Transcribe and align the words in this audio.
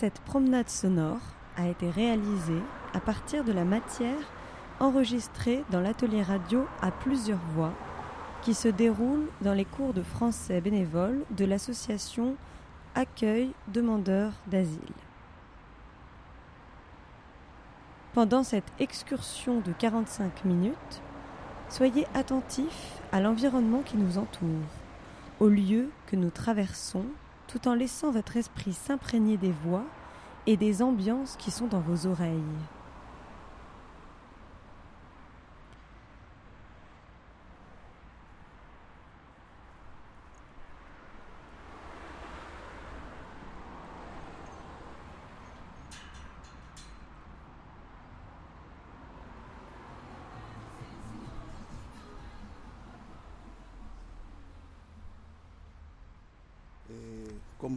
Cette 0.00 0.20
promenade 0.20 0.70
sonore 0.70 1.20
a 1.58 1.68
été 1.68 1.90
réalisée 1.90 2.62
à 2.94 3.00
partir 3.00 3.44
de 3.44 3.52
la 3.52 3.66
matière 3.66 4.16
enregistrée 4.80 5.62
dans 5.70 5.80
l'atelier 5.80 6.22
radio 6.22 6.66
à 6.80 6.90
plusieurs 6.90 7.44
voix 7.54 7.74
qui 8.40 8.54
se 8.54 8.68
déroule 8.68 9.26
dans 9.42 9.52
les 9.52 9.66
cours 9.66 9.92
de 9.92 10.02
français 10.02 10.62
bénévoles 10.62 11.22
de 11.36 11.44
l'association 11.44 12.36
Accueil 12.94 13.50
demandeurs 13.68 14.32
d'asile. 14.46 14.80
Pendant 18.14 18.42
cette 18.42 18.72
excursion 18.78 19.60
de 19.60 19.72
45 19.72 20.46
minutes, 20.46 21.02
soyez 21.68 22.06
attentifs 22.14 23.02
à 23.12 23.20
l'environnement 23.20 23.82
qui 23.82 23.98
nous 23.98 24.16
entoure, 24.16 24.48
au 25.40 25.48
lieu 25.48 25.90
que 26.06 26.16
nous 26.16 26.30
traversons, 26.30 27.04
tout 27.50 27.66
en 27.66 27.74
laissant 27.74 28.10
votre 28.10 28.36
esprit 28.36 28.72
s'imprégner 28.72 29.36
des 29.36 29.52
voix 29.64 29.84
et 30.46 30.56
des 30.56 30.82
ambiances 30.82 31.36
qui 31.36 31.50
sont 31.50 31.66
dans 31.66 31.80
vos 31.80 32.06
oreilles. 32.06 32.38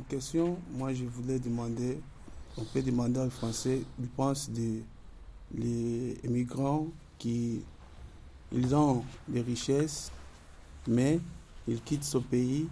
Question, 0.02 0.58
moi 0.72 0.94
je 0.94 1.06
voulais 1.06 1.40
demander, 1.40 2.00
on 2.58 2.64
peut 2.64 2.82
demander 2.82 3.20
aux 3.20 3.30
Français, 3.30 3.82
ils 4.00 4.08
pensent 4.08 4.50
des 4.50 4.84
les 5.56 6.18
immigrants 6.24 6.88
qui 7.18 7.64
ils 8.52 8.76
ont 8.76 9.04
des 9.28 9.42
richesses, 9.42 10.12
mais 10.88 11.20
ils 11.68 11.82
quittent 11.82 12.04
ce 12.04 12.20
pays 12.20 12.68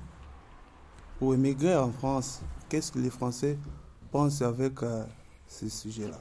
pour 1.17 1.33
émigrer 1.33 1.75
en 1.75 1.91
France. 1.91 2.41
Qu'est-ce 2.69 2.91
que 2.91 2.99
les 2.99 3.09
Français 3.09 3.57
pensent 4.11 4.41
avec 4.41 4.83
euh, 4.83 5.03
ce 5.47 5.67
sujet-là 5.69 6.19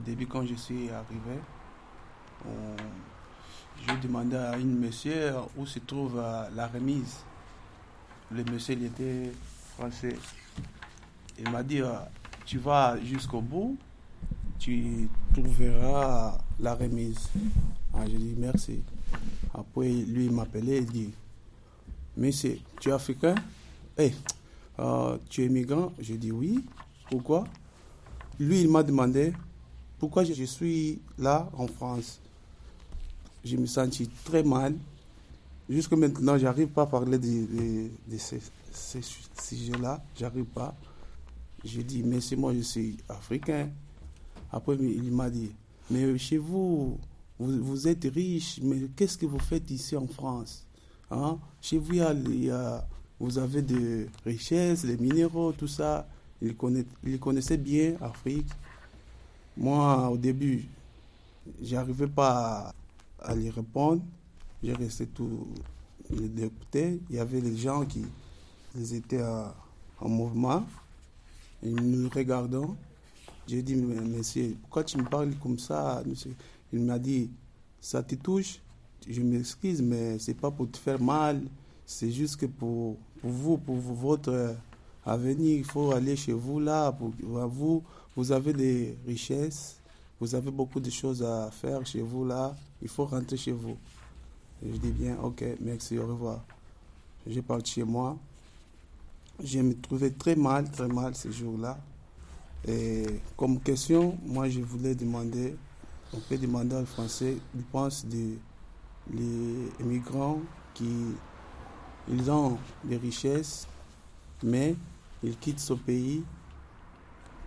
Au 0.00 0.02
début, 0.02 0.26
quand 0.26 0.46
je 0.46 0.54
suis 0.54 0.88
arrivé, 0.88 1.38
je 3.86 3.94
demandais 4.00 4.36
à 4.36 4.56
une 4.56 4.78
monsieur 4.78 5.34
où 5.58 5.66
se 5.66 5.78
trouve 5.78 6.18
euh, 6.18 6.48
la 6.56 6.68
remise. 6.68 7.18
Le 8.30 8.42
monsieur, 8.44 8.76
il 8.76 8.86
était 8.86 9.30
français. 9.76 10.16
Il 11.38 11.50
m'a 11.50 11.62
dit, 11.62 11.82
euh, 11.82 11.92
tu 12.46 12.56
vas 12.56 12.96
jusqu'au 13.04 13.42
bout, 13.42 13.76
tu 14.58 15.10
trouveras 15.34 16.38
la 16.58 16.74
remise. 16.76 17.28
Ah, 17.92 18.06
je 18.06 18.16
dis 18.16 18.34
merci. 18.38 18.82
Après, 19.52 19.90
lui, 19.90 20.26
il 20.26 20.32
m'appelait 20.32 20.78
et 20.78 20.84
dit, 20.84 21.10
monsieur, 22.16 22.58
tu 22.80 22.88
es 22.88 22.92
africain? 22.92 23.34
Hey, 23.98 24.14
euh, 24.78 25.18
tu 25.28 25.44
es 25.44 25.48
migrant 25.50 25.92
Je 26.00 26.14
dis 26.14 26.32
oui. 26.32 26.64
Pourquoi? 27.10 27.44
Lui, 28.38 28.62
il 28.62 28.70
m'a 28.70 28.82
demandé, 28.82 29.34
pourquoi 30.00 30.24
je 30.24 30.44
suis 30.44 30.98
là 31.18 31.48
en 31.52 31.66
France? 31.66 32.18
Je 33.44 33.56
me 33.56 33.66
sentis 33.66 34.08
très 34.24 34.42
mal. 34.42 34.74
Jusque 35.68 35.92
maintenant, 35.92 36.38
j'arrive 36.38 36.68
pas 36.68 36.82
à 36.82 36.86
parler 36.86 37.18
de, 37.18 38.18
ces, 38.18 38.40
sujets-là. 39.38 40.02
J'arrive 40.18 40.46
pas. 40.46 40.74
J'ai 41.62 41.84
dit, 41.84 42.02
mais 42.02 42.20
c'est 42.22 42.34
moi, 42.34 42.54
je 42.54 42.60
suis 42.60 42.96
africain. 43.10 43.68
Après, 44.50 44.74
il 44.76 45.12
m'a 45.12 45.28
dit, 45.28 45.52
mais 45.90 46.16
chez 46.16 46.38
vous, 46.38 46.98
vous, 47.38 47.86
êtes 47.86 48.04
riche, 48.04 48.58
mais 48.62 48.88
qu'est-ce 48.96 49.18
que 49.18 49.26
vous 49.26 49.38
faites 49.38 49.70
ici 49.70 49.96
en 49.96 50.06
France? 50.06 50.66
Hein? 51.10 51.38
Chez 51.60 51.76
vous, 51.76 51.94
vous 53.20 53.38
avez 53.38 53.60
des 53.60 54.08
richesses, 54.24 54.84
les 54.84 54.96
minéraux, 54.96 55.52
tout 55.52 55.68
ça. 55.68 56.08
Il, 56.40 56.54
il 57.04 57.18
connaissait 57.20 57.58
bien 57.58 57.96
l'Afrique. 58.00 58.48
Moi, 59.60 60.08
au 60.08 60.16
début, 60.16 60.64
j'arrivais 61.60 62.06
pas 62.06 62.72
à, 63.18 63.34
lui 63.34 63.50
répondre. 63.50 64.00
J'ai 64.62 64.72
resté 64.72 65.06
tout 65.06 65.48
l'écouter. 66.08 66.98
Il 67.10 67.16
y 67.16 67.18
avait 67.18 67.42
des 67.42 67.54
gens 67.58 67.84
qui 67.84 68.02
ils 68.74 68.94
étaient 68.94 69.22
en 70.00 70.08
mouvement. 70.08 70.64
Ils 71.62 71.74
nous 71.74 72.08
regardant. 72.08 72.74
J'ai 73.46 73.60
dit, 73.60 73.76
monsieur, 73.76 74.56
pourquoi 74.62 74.82
tu 74.82 74.96
me 74.96 75.04
parles 75.04 75.34
comme 75.42 75.58
ça 75.58 76.02
monsieur? 76.06 76.34
Il 76.72 76.80
m'a 76.80 76.98
dit, 76.98 77.30
ça 77.82 78.02
te 78.02 78.14
touche? 78.14 78.60
Je 79.06 79.20
m'excuse, 79.20 79.82
mais 79.82 80.18
c'est 80.18 80.34
pas 80.34 80.50
pour 80.50 80.70
te 80.70 80.78
faire 80.78 81.00
mal. 81.02 81.42
C'est 81.84 82.10
juste 82.10 82.36
que 82.36 82.46
pour, 82.46 82.96
pour 83.20 83.30
vous, 83.30 83.58
pour 83.58 83.76
votre 83.76 84.54
avenir, 85.04 85.58
il 85.58 85.64
faut 85.64 85.90
aller 85.92 86.16
chez 86.16 86.32
vous 86.32 86.60
là. 86.60 86.92
Pour, 86.92 87.10
vous, 87.48 87.82
vous 88.16 88.32
avez 88.32 88.52
des 88.52 88.96
richesses, 89.06 89.80
vous 90.20 90.34
avez 90.34 90.50
beaucoup 90.50 90.80
de 90.80 90.90
choses 90.90 91.22
à 91.22 91.50
faire 91.50 91.84
chez 91.86 92.02
vous 92.02 92.24
là, 92.24 92.54
il 92.82 92.88
faut 92.88 93.04
rentrer 93.04 93.36
chez 93.36 93.52
vous. 93.52 93.76
je 94.62 94.76
dis 94.76 94.90
bien, 94.90 95.18
ok, 95.22 95.44
merci, 95.60 95.98
au 95.98 96.06
revoir. 96.06 96.44
J'ai 97.26 97.42
parti 97.42 97.72
chez 97.72 97.84
moi. 97.84 98.16
Je 99.42 99.60
me 99.60 99.74
trouvais 99.74 100.10
très 100.10 100.36
mal, 100.36 100.70
très 100.70 100.88
mal 100.88 101.14
ce 101.14 101.30
jour-là. 101.30 101.78
Et 102.66 103.06
comme 103.36 103.58
question, 103.60 104.18
moi 104.26 104.48
je 104.48 104.60
voulais 104.60 104.94
demander, 104.94 105.56
on 106.12 106.18
peut 106.18 106.36
demander 106.36 106.76
aux 106.76 106.84
Français, 106.84 107.36
ils 107.54 107.62
pensent 107.62 108.04
des 108.04 108.38
les 109.12 109.68
immigrants 109.80 110.40
qui 110.74 111.14
ils 112.08 112.30
ont 112.30 112.58
des 112.84 112.96
richesses, 112.96 113.66
mais 114.42 114.74
ils 115.22 115.36
quittent 115.36 115.60
ce 115.60 115.74
pays 115.74 116.24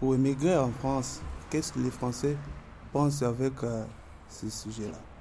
pour 0.03 0.15
émigrer 0.15 0.57
en 0.57 0.69
France, 0.69 1.21
qu'est-ce 1.49 1.71
que 1.71 1.79
les 1.79 1.89
Français 1.89 2.35
pensent 2.91 3.21
avec 3.23 3.53
euh, 3.63 3.85
ce 4.27 4.49
sujet-là 4.49 5.12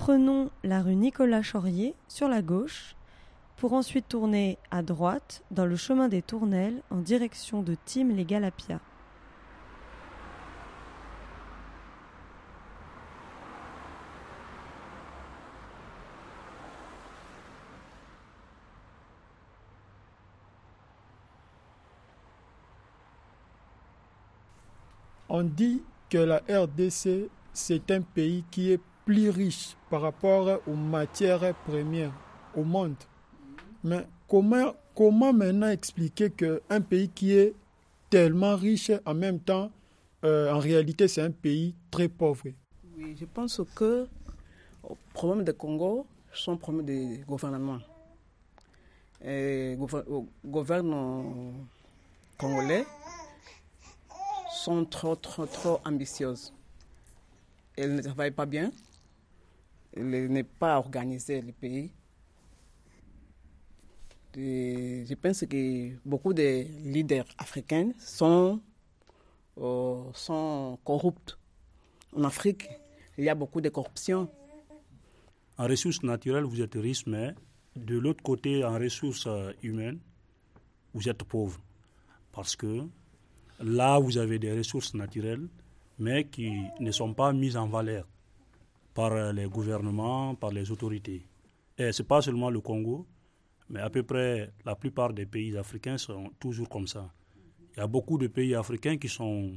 Prenons 0.00 0.48
la 0.64 0.80
rue 0.80 0.96
Nicolas 0.96 1.42
Chaurier 1.42 1.94
sur 2.08 2.26
la 2.26 2.40
gauche 2.40 2.96
pour 3.58 3.74
ensuite 3.74 4.08
tourner 4.08 4.56
à 4.70 4.80
droite 4.80 5.44
dans 5.50 5.66
le 5.66 5.76
chemin 5.76 6.08
des 6.08 6.22
Tournelles 6.22 6.80
en 6.88 7.00
direction 7.00 7.62
de 7.62 7.76
Tim 7.84 8.08
les 8.08 8.24
Galapia. 8.24 8.80
On 25.28 25.42
dit 25.42 25.82
que 26.08 26.16
la 26.16 26.38
RDC, 26.48 27.28
c'est 27.52 27.90
un 27.90 28.00
pays 28.00 28.44
qui 28.50 28.72
est 28.72 28.80
plus 29.10 29.30
riche 29.30 29.76
par 29.90 30.02
rapport 30.02 30.60
aux 30.68 30.76
matières 30.76 31.52
premières 31.66 32.12
au 32.54 32.62
monde. 32.62 32.94
Mais 33.82 34.06
comment, 34.28 34.72
comment 34.94 35.32
maintenant 35.32 35.68
expliquer 35.68 36.30
qu'un 36.30 36.80
pays 36.80 37.08
qui 37.08 37.32
est 37.32 37.52
tellement 38.08 38.54
riche, 38.54 38.92
en 39.04 39.14
même 39.14 39.40
temps, 39.40 39.72
euh, 40.24 40.52
en 40.52 40.60
réalité, 40.60 41.08
c'est 41.08 41.22
un 41.22 41.32
pays 41.32 41.74
très 41.90 42.06
pauvre? 42.08 42.44
Oui, 42.96 43.16
je 43.18 43.24
pense 43.24 43.60
que 43.74 44.06
le 44.88 44.94
problème 45.12 45.44
du 45.44 45.52
Congo, 45.54 46.06
un 46.46 46.56
problème 46.56 46.86
de 46.86 47.24
gouvernement. 47.24 47.80
Et 49.24 49.76
gouvernement 50.46 51.52
congolais 52.38 52.86
sont 54.52 54.84
trop, 54.84 55.16
trop, 55.16 55.46
trop 55.46 55.80
ambitieuses. 55.84 56.52
Elles 57.76 57.96
ne 57.96 58.02
travaillent 58.02 58.30
pas 58.30 58.46
bien. 58.46 58.70
N'est 59.96 60.44
pas 60.44 60.78
organisé 60.78 61.40
le 61.40 61.52
pays. 61.52 61.90
je 64.34 65.14
pense 65.14 65.44
que 65.46 65.96
beaucoup 66.04 66.32
de 66.32 66.64
leaders 66.84 67.26
africains 67.38 67.90
sont, 67.98 68.60
euh, 69.58 70.02
sont 70.14 70.78
corrupts. 70.84 71.36
En 72.16 72.24
Afrique, 72.24 72.68
il 73.18 73.24
y 73.24 73.28
a 73.28 73.34
beaucoup 73.34 73.60
de 73.60 73.68
corruption. 73.68 74.28
En 75.58 75.66
ressources 75.66 76.02
naturelles, 76.02 76.44
vous 76.44 76.60
êtes 76.60 76.74
riche, 76.74 77.06
mais 77.06 77.34
de 77.76 77.98
l'autre 77.98 78.22
côté, 78.22 78.64
en 78.64 78.78
ressources 78.78 79.26
euh, 79.26 79.52
humaines, 79.62 79.98
vous 80.94 81.08
êtes 81.08 81.24
pauvre. 81.24 81.60
Parce 82.32 82.54
que 82.54 82.86
là, 83.58 83.98
vous 83.98 84.16
avez 84.18 84.38
des 84.38 84.56
ressources 84.56 84.94
naturelles, 84.94 85.48
mais 85.98 86.24
qui 86.24 86.52
ne 86.78 86.90
sont 86.92 87.12
pas 87.12 87.32
mises 87.32 87.56
en 87.56 87.66
valeur 87.66 88.06
par 88.94 89.12
euh, 89.12 89.32
les 89.32 89.46
gouvernements, 89.46 90.34
par 90.34 90.50
les 90.50 90.70
autorités. 90.70 91.22
Et 91.78 91.92
ce 91.92 92.02
n'est 92.02 92.06
pas 92.06 92.22
seulement 92.22 92.50
le 92.50 92.60
Congo, 92.60 93.06
mais 93.68 93.80
à 93.80 93.90
peu 93.90 94.02
près 94.02 94.52
la 94.64 94.74
plupart 94.74 95.12
des 95.12 95.26
pays 95.26 95.56
africains 95.56 95.98
sont 95.98 96.30
toujours 96.38 96.68
comme 96.68 96.86
ça. 96.86 97.10
Il 97.74 97.78
y 97.78 97.82
a 97.82 97.86
beaucoup 97.86 98.18
de 98.18 98.26
pays 98.26 98.54
africains 98.54 98.98
qui 98.98 99.08
sont 99.08 99.52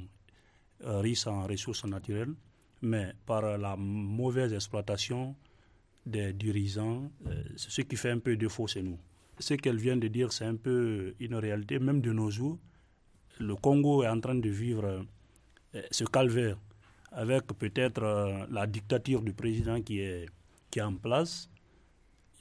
euh, 0.85 0.99
riches 0.99 1.27
en 1.27 1.45
ressources 1.47 1.85
naturelles, 1.85 2.33
mais 2.81 3.13
par 3.25 3.57
la 3.57 3.75
mauvaise 3.75 4.53
exploitation 4.53 5.35
des 6.05 6.33
dirigeants, 6.33 7.09
euh, 7.27 7.43
c'est 7.55 7.71
ce 7.71 7.81
qui 7.81 7.95
fait 7.95 8.11
un 8.11 8.19
peu 8.19 8.35
défaut 8.35 8.67
chez 8.67 8.83
nous. 8.83 8.99
Ce 9.39 9.55
qu'elle 9.55 9.77
vient 9.77 9.97
de 9.97 10.07
dire, 10.07 10.31
c'est 10.31 10.45
un 10.45 10.55
peu 10.55 11.15
une 11.19 11.35
réalité, 11.35 11.79
même 11.79 12.01
de 12.01 12.11
nos 12.11 12.29
jours. 12.29 12.59
Le 13.39 13.55
Congo 13.55 14.03
est 14.03 14.07
en 14.07 14.19
train 14.19 14.35
de 14.35 14.49
vivre 14.49 15.05
ce 15.89 16.03
calvaire 16.03 16.57
avec 17.13 17.47
peut-être 17.47 18.03
euh, 18.03 18.45
la 18.49 18.67
dictature 18.67 19.21
du 19.21 19.33
président 19.33 19.81
qui 19.81 19.99
est, 19.99 20.25
qui 20.69 20.79
est 20.79 20.81
en 20.81 20.95
place. 20.95 21.49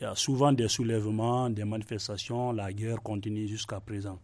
Il 0.01 0.05
y 0.05 0.07
a 0.07 0.15
souvent 0.15 0.53
des 0.53 0.69
soulèvements, 0.69 1.51
des 1.51 1.65
manifestations, 1.65 2.53
la 2.53 2.73
guerre 2.73 3.03
continue 3.03 3.47
jusqu'à 3.47 3.81
présent. 3.81 4.19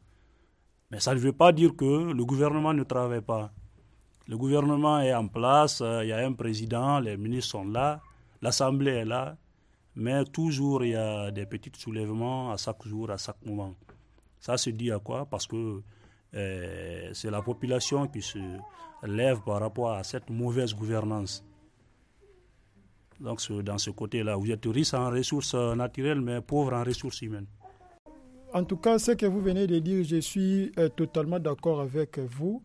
Mais 0.91 1.01
ça 1.01 1.15
ne 1.15 1.21
veut 1.21 1.33
pas 1.33 1.53
dire 1.53 1.77
que 1.77 2.13
le 2.13 2.25
gouvernement 2.25 2.73
ne 2.73 2.83
travaille 2.83 3.21
pas. 3.21 3.53
Le 4.27 4.37
gouvernement 4.37 5.01
est 5.01 5.15
en 5.15 5.29
place, 5.29 5.81
euh, 5.81 6.05
il 6.05 6.09
y 6.09 6.13
a 6.13 6.27
un 6.27 6.33
président, 6.33 6.99
les 7.01 7.17
ministres 7.17 7.53
sont 7.53 7.65
là, 7.65 8.01
l'Assemblée 8.43 8.91
est 8.93 9.05
là, 9.05 9.37
mais 9.97 10.25
toujours 10.25 10.85
il 10.85 10.91
y 10.91 10.95
a 10.97 11.31
des 11.31 11.47
petits 11.47 11.73
soulèvements 11.77 12.53
à 12.53 12.57
chaque 12.57 12.87
jour, 12.87 13.11
à 13.11 13.17
chaque 13.17 13.45
moment. 13.45 13.75
Ça 14.41 14.57
se 14.57 14.71
dit 14.71 14.91
à 14.93 14.99
quoi? 14.99 15.27
Parce 15.27 15.47
que 15.47 15.83
c'est 16.33 17.31
la 17.31 17.43
population 17.43 18.07
qui 18.07 18.23
se 18.23 18.39
lève 19.03 19.41
par 19.41 19.61
rapport 19.61 19.93
à 19.93 20.05
cette 20.05 20.31
mauvaise 20.31 20.75
gouvernance. 20.75 21.45
Donc 23.21 23.41
dans 23.63 23.79
ce 23.79 23.91
côté-là, 23.91 24.37
vous 24.37 24.51
êtes 24.51 24.65
riche 24.67 24.95
en 24.95 25.11
ressources 25.11 25.55
naturelles, 25.55 26.21
mais 26.21 26.41
pauvre 26.41 26.73
en 26.75 26.85
ressources 26.85 27.23
humaines. 27.23 27.47
En 28.55 28.65
tout 28.65 28.77
cas, 28.77 28.99
ce 28.99 29.13
que 29.13 29.27
vous 29.27 29.41
venez 29.41 29.67
de 29.67 29.79
dire, 29.79 30.05
je 30.05 30.21
suis 30.21 30.73
euh, 30.79 30.89
totalement 30.89 31.39
d'accord 31.39 31.81
avec 31.81 32.19
vous. 32.19 32.63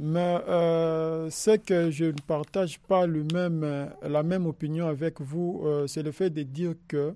Mais 0.00 0.40
euh, 0.48 1.28
ce 1.30 1.56
que 1.56 1.90
je 1.90 2.06
ne 2.06 2.20
partage 2.26 2.78
pas 2.80 3.06
le 3.06 3.24
même, 3.32 3.90
la 4.02 4.22
même 4.22 4.46
opinion 4.46 4.86
avec 4.88 5.20
vous, 5.20 5.64
c'est 5.86 6.02
le 6.02 6.12
fait 6.12 6.28
de 6.28 6.42
dire 6.42 6.74
que 6.86 7.14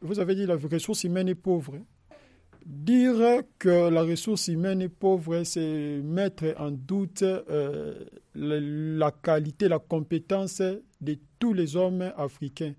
vous 0.00 0.18
avez 0.18 0.34
dit 0.34 0.46
la 0.46 0.56
ressource 0.56 1.04
humaine 1.04 1.28
est 1.28 1.34
pauvre. 1.34 1.74
Dire 2.66 3.42
que 3.58 3.88
la 3.88 4.02
ressource 4.02 4.48
humaine 4.48 4.82
est 4.82 4.88
pauvre, 4.88 5.42
c'est 5.44 6.00
mettre 6.02 6.54
en 6.58 6.70
doute 6.70 7.22
euh, 7.22 8.04
la 8.34 9.10
qualité, 9.10 9.68
la 9.68 9.78
compétence 9.78 10.60
de 11.00 11.18
tous 11.38 11.54
les 11.54 11.76
hommes 11.76 12.12
africains. 12.16 12.74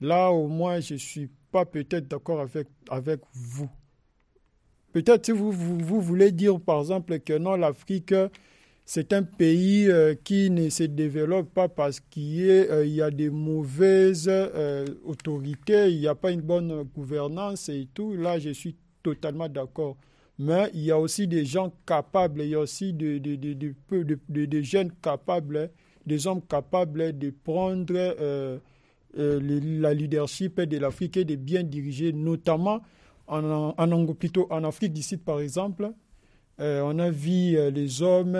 Là, 0.00 0.30
au 0.30 0.46
moins, 0.46 0.80
je 0.80 0.94
ne 0.94 0.98
suis 0.98 1.28
pas 1.50 1.64
peut-être 1.64 2.08
d'accord 2.08 2.40
avec, 2.40 2.68
avec 2.88 3.20
vous. 3.32 3.68
Peut-être 4.92 5.26
si 5.26 5.32
vous, 5.32 5.50
vous, 5.50 6.00
voulez 6.00 6.30
dire, 6.30 6.60
par 6.60 6.80
exemple, 6.80 7.18
que 7.18 7.36
non, 7.36 7.56
l'Afrique, 7.56 8.14
c'est 8.84 9.12
un 9.12 9.24
pays 9.24 9.90
euh, 9.90 10.14
qui 10.14 10.50
ne 10.50 10.68
se 10.70 10.84
développe 10.84 11.52
pas 11.52 11.68
parce 11.68 11.98
qu'il 11.98 12.48
euh, 12.48 12.86
y 12.86 13.02
a 13.02 13.10
des 13.10 13.30
mauvaises 13.30 14.30
autorités, 15.04 15.90
il 15.92 16.00
n'y 16.00 16.06
a 16.06 16.14
pas 16.14 16.30
une 16.30 16.42
bonne 16.42 16.84
gouvernance 16.94 17.68
et 17.68 17.88
tout. 17.92 18.14
Là, 18.14 18.38
je 18.38 18.50
suis 18.50 18.76
totalement 19.06 19.48
d'accord. 19.48 19.96
Mais 20.38 20.68
il 20.74 20.80
y 20.82 20.90
a 20.90 20.98
aussi 20.98 21.28
des 21.28 21.44
gens 21.44 21.72
capables, 21.86 22.42
il 22.42 22.48
y 22.48 22.54
a 22.56 22.58
aussi 22.60 22.92
des, 22.92 23.20
jeunes 24.64 24.90
capables, 25.00 25.70
des 26.04 26.26
hommes 26.26 26.42
capables 26.42 27.16
de 27.16 27.30
prendre 27.30 27.94
euh, 27.94 28.58
euh, 29.16 29.60
la 29.80 29.94
leadership 29.94 30.60
de 30.60 30.76
l'Afrique 30.78 31.16
et 31.18 31.24
de 31.24 31.36
bien 31.36 31.62
diriger, 31.62 32.12
notamment 32.12 32.80
en, 33.28 33.72
en 33.78 34.64
Afrique 34.64 34.92
du 34.92 35.02
Sud, 35.02 35.22
par 35.22 35.38
exemple. 35.40 35.92
Euh, 36.60 36.82
on 36.84 36.98
a 36.98 37.10
vu 37.10 37.56
les 37.70 38.02
hommes 38.02 38.36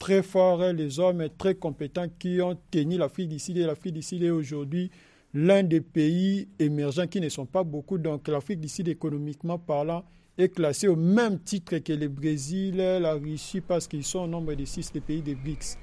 très 0.00 0.22
forts, 0.22 0.64
les 0.72 0.98
hommes 0.98 1.28
très 1.38 1.54
compétents 1.54 2.08
qui 2.18 2.40
ont 2.42 2.58
tenu 2.72 2.98
l'Afrique 2.98 3.28
du 3.28 3.38
Sud 3.38 3.56
et 3.56 3.64
l'Afrique 3.64 3.94
du 3.94 4.02
Sud 4.02 4.22
est 4.24 4.30
aujourd'hui 4.30 4.90
l'un 5.34 5.62
des 5.62 5.80
pays 5.80 6.48
émergents 6.58 7.06
qui 7.06 7.20
ne 7.20 7.28
sont 7.28 7.46
pas 7.46 7.62
beaucoup. 7.62 7.98
Donc 7.98 8.28
l'Afrique 8.28 8.60
du 8.60 8.68
Sud, 8.68 8.88
économiquement 8.88 9.58
parlant, 9.58 10.04
est 10.38 10.48
classée 10.48 10.88
au 10.88 10.96
même 10.96 11.38
titre 11.38 11.78
que 11.78 11.92
le 11.92 12.08
Brésil, 12.08 12.76
la 12.76 13.14
Russie, 13.14 13.60
parce 13.60 13.86
qu'ils 13.86 14.04
sont 14.04 14.20
au 14.20 14.26
nombre 14.26 14.54
de 14.54 14.64
six 14.64 14.92
des 14.92 15.00
pays 15.00 15.22
des 15.22 15.34
BRICS. 15.34 15.78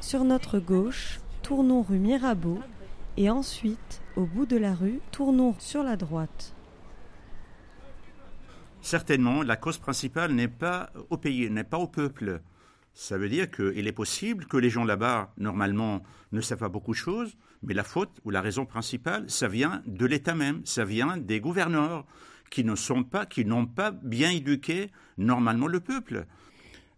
Sur 0.00 0.24
notre 0.24 0.58
gauche, 0.58 1.20
tournons 1.42 1.82
rue 1.82 1.98
Mirabeau 1.98 2.58
et 3.16 3.28
ensuite, 3.30 4.00
au 4.16 4.24
bout 4.24 4.46
de 4.46 4.56
la 4.56 4.74
rue, 4.74 5.00
tournons 5.12 5.54
sur 5.58 5.82
la 5.82 5.96
droite. 5.96 6.54
Certainement, 8.82 9.42
la 9.42 9.56
cause 9.56 9.76
principale 9.76 10.32
n'est 10.32 10.48
pas 10.48 10.90
au 11.10 11.18
pays, 11.18 11.50
n'est 11.50 11.64
pas 11.64 11.78
au 11.78 11.86
peuple. 11.86 12.40
Ça 12.94 13.18
veut 13.18 13.28
dire 13.28 13.50
qu'il 13.50 13.86
est 13.86 13.92
possible 13.92 14.46
que 14.46 14.56
les 14.56 14.70
gens 14.70 14.84
là-bas, 14.84 15.32
normalement, 15.38 16.02
ne 16.32 16.40
savent 16.40 16.58
pas 16.58 16.68
beaucoup 16.68 16.92
de 16.92 16.96
choses, 16.96 17.36
mais 17.62 17.74
la 17.74 17.84
faute 17.84 18.20
ou 18.24 18.30
la 18.30 18.40
raison 18.40 18.66
principale, 18.66 19.28
ça 19.28 19.48
vient 19.48 19.82
de 19.86 20.06
l'État 20.06 20.34
même, 20.34 20.62
ça 20.64 20.84
vient 20.84 21.16
des 21.16 21.40
gouverneurs 21.40 22.04
qui 22.50 22.64
ne 22.64 22.74
sont 22.74 23.04
pas, 23.04 23.26
qui 23.26 23.44
n'ont 23.44 23.66
pas 23.66 23.90
bien 23.92 24.30
éduqué 24.30 24.90
normalement 25.18 25.66
le 25.66 25.80
peuple. 25.80 26.26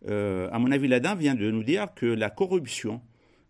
Euh, 0.09 0.49
à 0.51 0.59
mon 0.59 0.73
avis, 0.73 0.89
l'Adam 0.89 1.17
vient 1.17 1.35
de 1.35 1.51
nous 1.51 1.63
dire 1.63 1.89
que 1.95 2.07
la 2.07 2.31
corruption, 2.31 3.03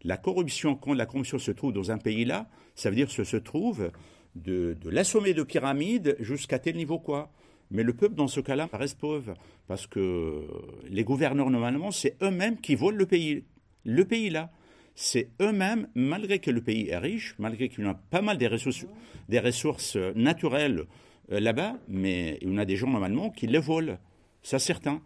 la 0.03 0.17
corruption, 0.17 0.75
quand 0.75 0.95
la 0.95 1.07
corruption 1.07 1.39
se 1.39 1.53
trouve 1.53 1.73
dans 1.73 1.91
un 1.91 1.99
pays-là, 1.99 2.49
ça 2.75 2.91
veut 2.91 2.97
dire 2.97 3.09
que 3.09 3.25
se 3.25 3.37
trouve 3.37 3.91
de, 4.35 4.77
de 4.81 4.91
l'assommer 4.91 5.35
de 5.35 5.43
pyramide 5.43 6.17
jusqu'à 6.19 6.59
tel 6.59 6.77
niveau 6.77 6.99
quoi. 6.99 7.31
Mais 7.73 7.83
le 7.83 7.95
peuple, 7.95 8.15
dans 8.15 8.29
ce 8.29 8.41
cas-là, 8.41 8.69
reste 8.71 8.99
pauvre, 8.99 9.33
parce 9.67 9.87
que 9.87 10.47
les 10.89 11.05
gouverneurs, 11.05 11.49
normalement, 11.49 11.91
c'est 11.91 12.17
eux-mêmes 12.23 12.59
qui 12.59 12.75
volent 12.75 12.99
le 12.99 13.07
pays. 13.07 13.45
Le 13.85 14.05
pays, 14.05 14.29
là, 14.29 14.51
c'est 14.95 15.31
eux-mêmes, 15.41 15.89
malgré 15.95 16.39
que 16.39 16.51
le 16.51 16.61
pays 16.61 16.89
est 16.89 16.99
riche, 16.99 17.35
malgré 17.39 17.71
qu'il 17.71 17.85
y 17.85 17.89
a 17.89 17.95
pas 17.95 18.21
mal 18.21 18.37
des 18.37 18.47
ressources, 18.47 18.85
des 19.31 19.41
ressources 19.41 19.97
naturelles 20.15 20.85
euh, 21.33 21.41
là-bas, 21.41 21.79
mais 21.89 22.39
il 22.43 22.51
y 22.51 22.53
en 22.53 22.59
a 22.59 22.67
des 22.67 22.77
gens, 22.77 22.91
normalement, 22.91 23.31
qui 23.31 23.47
les 23.47 23.59
volent. 23.59 23.97
Ça, 24.43 24.59
certain. 24.59 25.01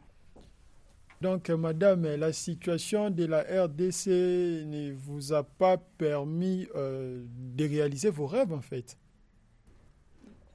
Donc, 1.20 1.48
madame, 1.50 2.02
la 2.16 2.32
situation 2.32 3.10
de 3.10 3.26
la 3.26 3.42
RDC 3.42 4.08
ne 4.08 4.92
vous 4.92 5.32
a 5.32 5.44
pas 5.44 5.76
permis 5.76 6.66
euh, 6.74 7.24
de 7.54 7.64
réaliser 7.64 8.10
vos 8.10 8.26
rêves, 8.26 8.52
en 8.52 8.60
fait? 8.60 8.98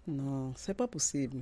Non, 0.08 0.52
c'est 0.58 0.74
pas 0.74 0.88
possible. 0.90 1.38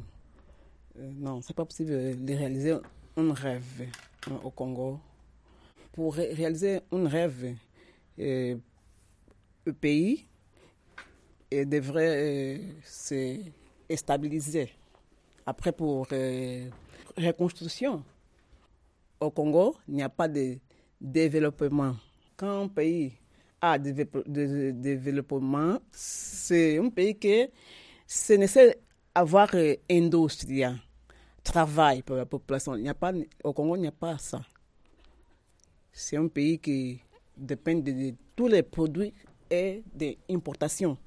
Euh, 0.99 1.11
non, 1.15 1.41
c'est 1.41 1.55
pas 1.55 1.65
possible 1.65 2.25
de 2.25 2.33
réaliser 2.33 2.75
un 3.15 3.33
rêve 3.33 3.87
hein, 4.29 4.39
au 4.43 4.49
Congo. 4.49 4.99
Pour 5.93 6.15
réaliser 6.15 6.81
un 6.91 7.07
rêve, 7.07 7.55
euh, 8.19 8.57
le 9.65 9.73
pays 9.73 10.27
devrait 11.51 12.57
euh, 12.57 12.57
se 12.83 13.37
stabiliser. 13.95 14.71
Après, 15.45 15.71
pour 15.71 16.07
reconstruction, 17.17 18.03
au 19.19 19.31
Congo, 19.31 19.75
il 19.87 19.95
n'y 19.95 20.03
a 20.03 20.09
pas 20.09 20.27
de 20.27 20.57
développement. 20.99 21.95
Quand 22.35 22.63
un 22.63 22.67
pays 22.67 23.13
a 23.61 23.79
de, 23.79 23.91
développement, 24.71 25.79
c'est 25.91 26.77
un 26.77 26.89
pays 26.89 27.17
qui 27.17 27.47
c'est 28.05 28.37
nécessaire 28.37 28.73
avoir 29.15 29.49
industrie 29.89 30.63
travail 31.51 32.01
pour 32.01 32.15
la 32.15 32.25
population. 32.25 32.75
Il 32.75 32.87
a 32.87 32.93
pas, 32.93 33.11
au 33.43 33.53
Congo, 33.53 33.75
il 33.75 33.81
n'y 33.81 33.87
a 33.87 33.91
pas 33.91 34.17
ça. 34.17 34.41
C'est 35.91 36.17
un 36.17 36.27
pays 36.27 36.59
qui 36.59 37.01
dépend 37.35 37.75
de, 37.75 38.13
tous 38.35 38.47
les 38.47 38.63
produits 38.63 39.13
et 39.49 39.83
des 39.93 40.17
importations. 40.29 40.97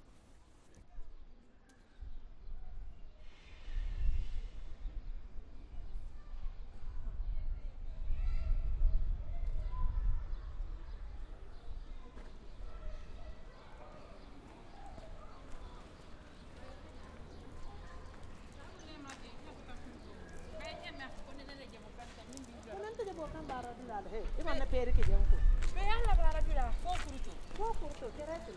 hei 24.13 24.23
i 24.41 24.43
manna 24.47 24.67
peri 24.73 24.93
ki 24.97 25.03
jam 25.09 25.23
ko 25.31 25.37
be 25.75 25.83
yalla 25.91 26.15
bara 26.21 26.41
bila 26.49 26.65
fo 26.83 26.93
kurtu 27.05 27.33
fo 27.57 27.67
kurtu 27.81 28.07
keretu 28.17 28.53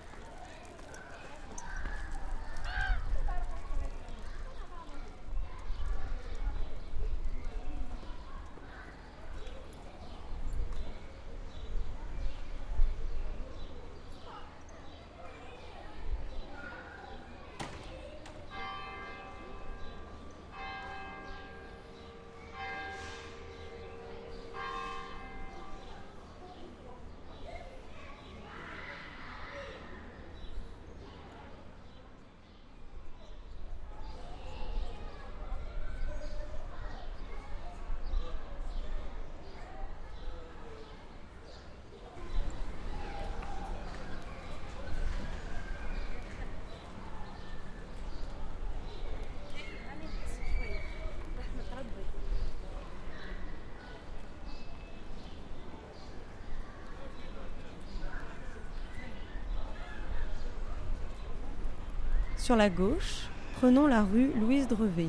Sur 62.46 62.56
la 62.56 62.70
gauche, 62.70 63.28
prenons 63.56 63.88
la 63.88 64.04
rue 64.04 64.32
Louise 64.40 64.68
Drevet. 64.68 65.08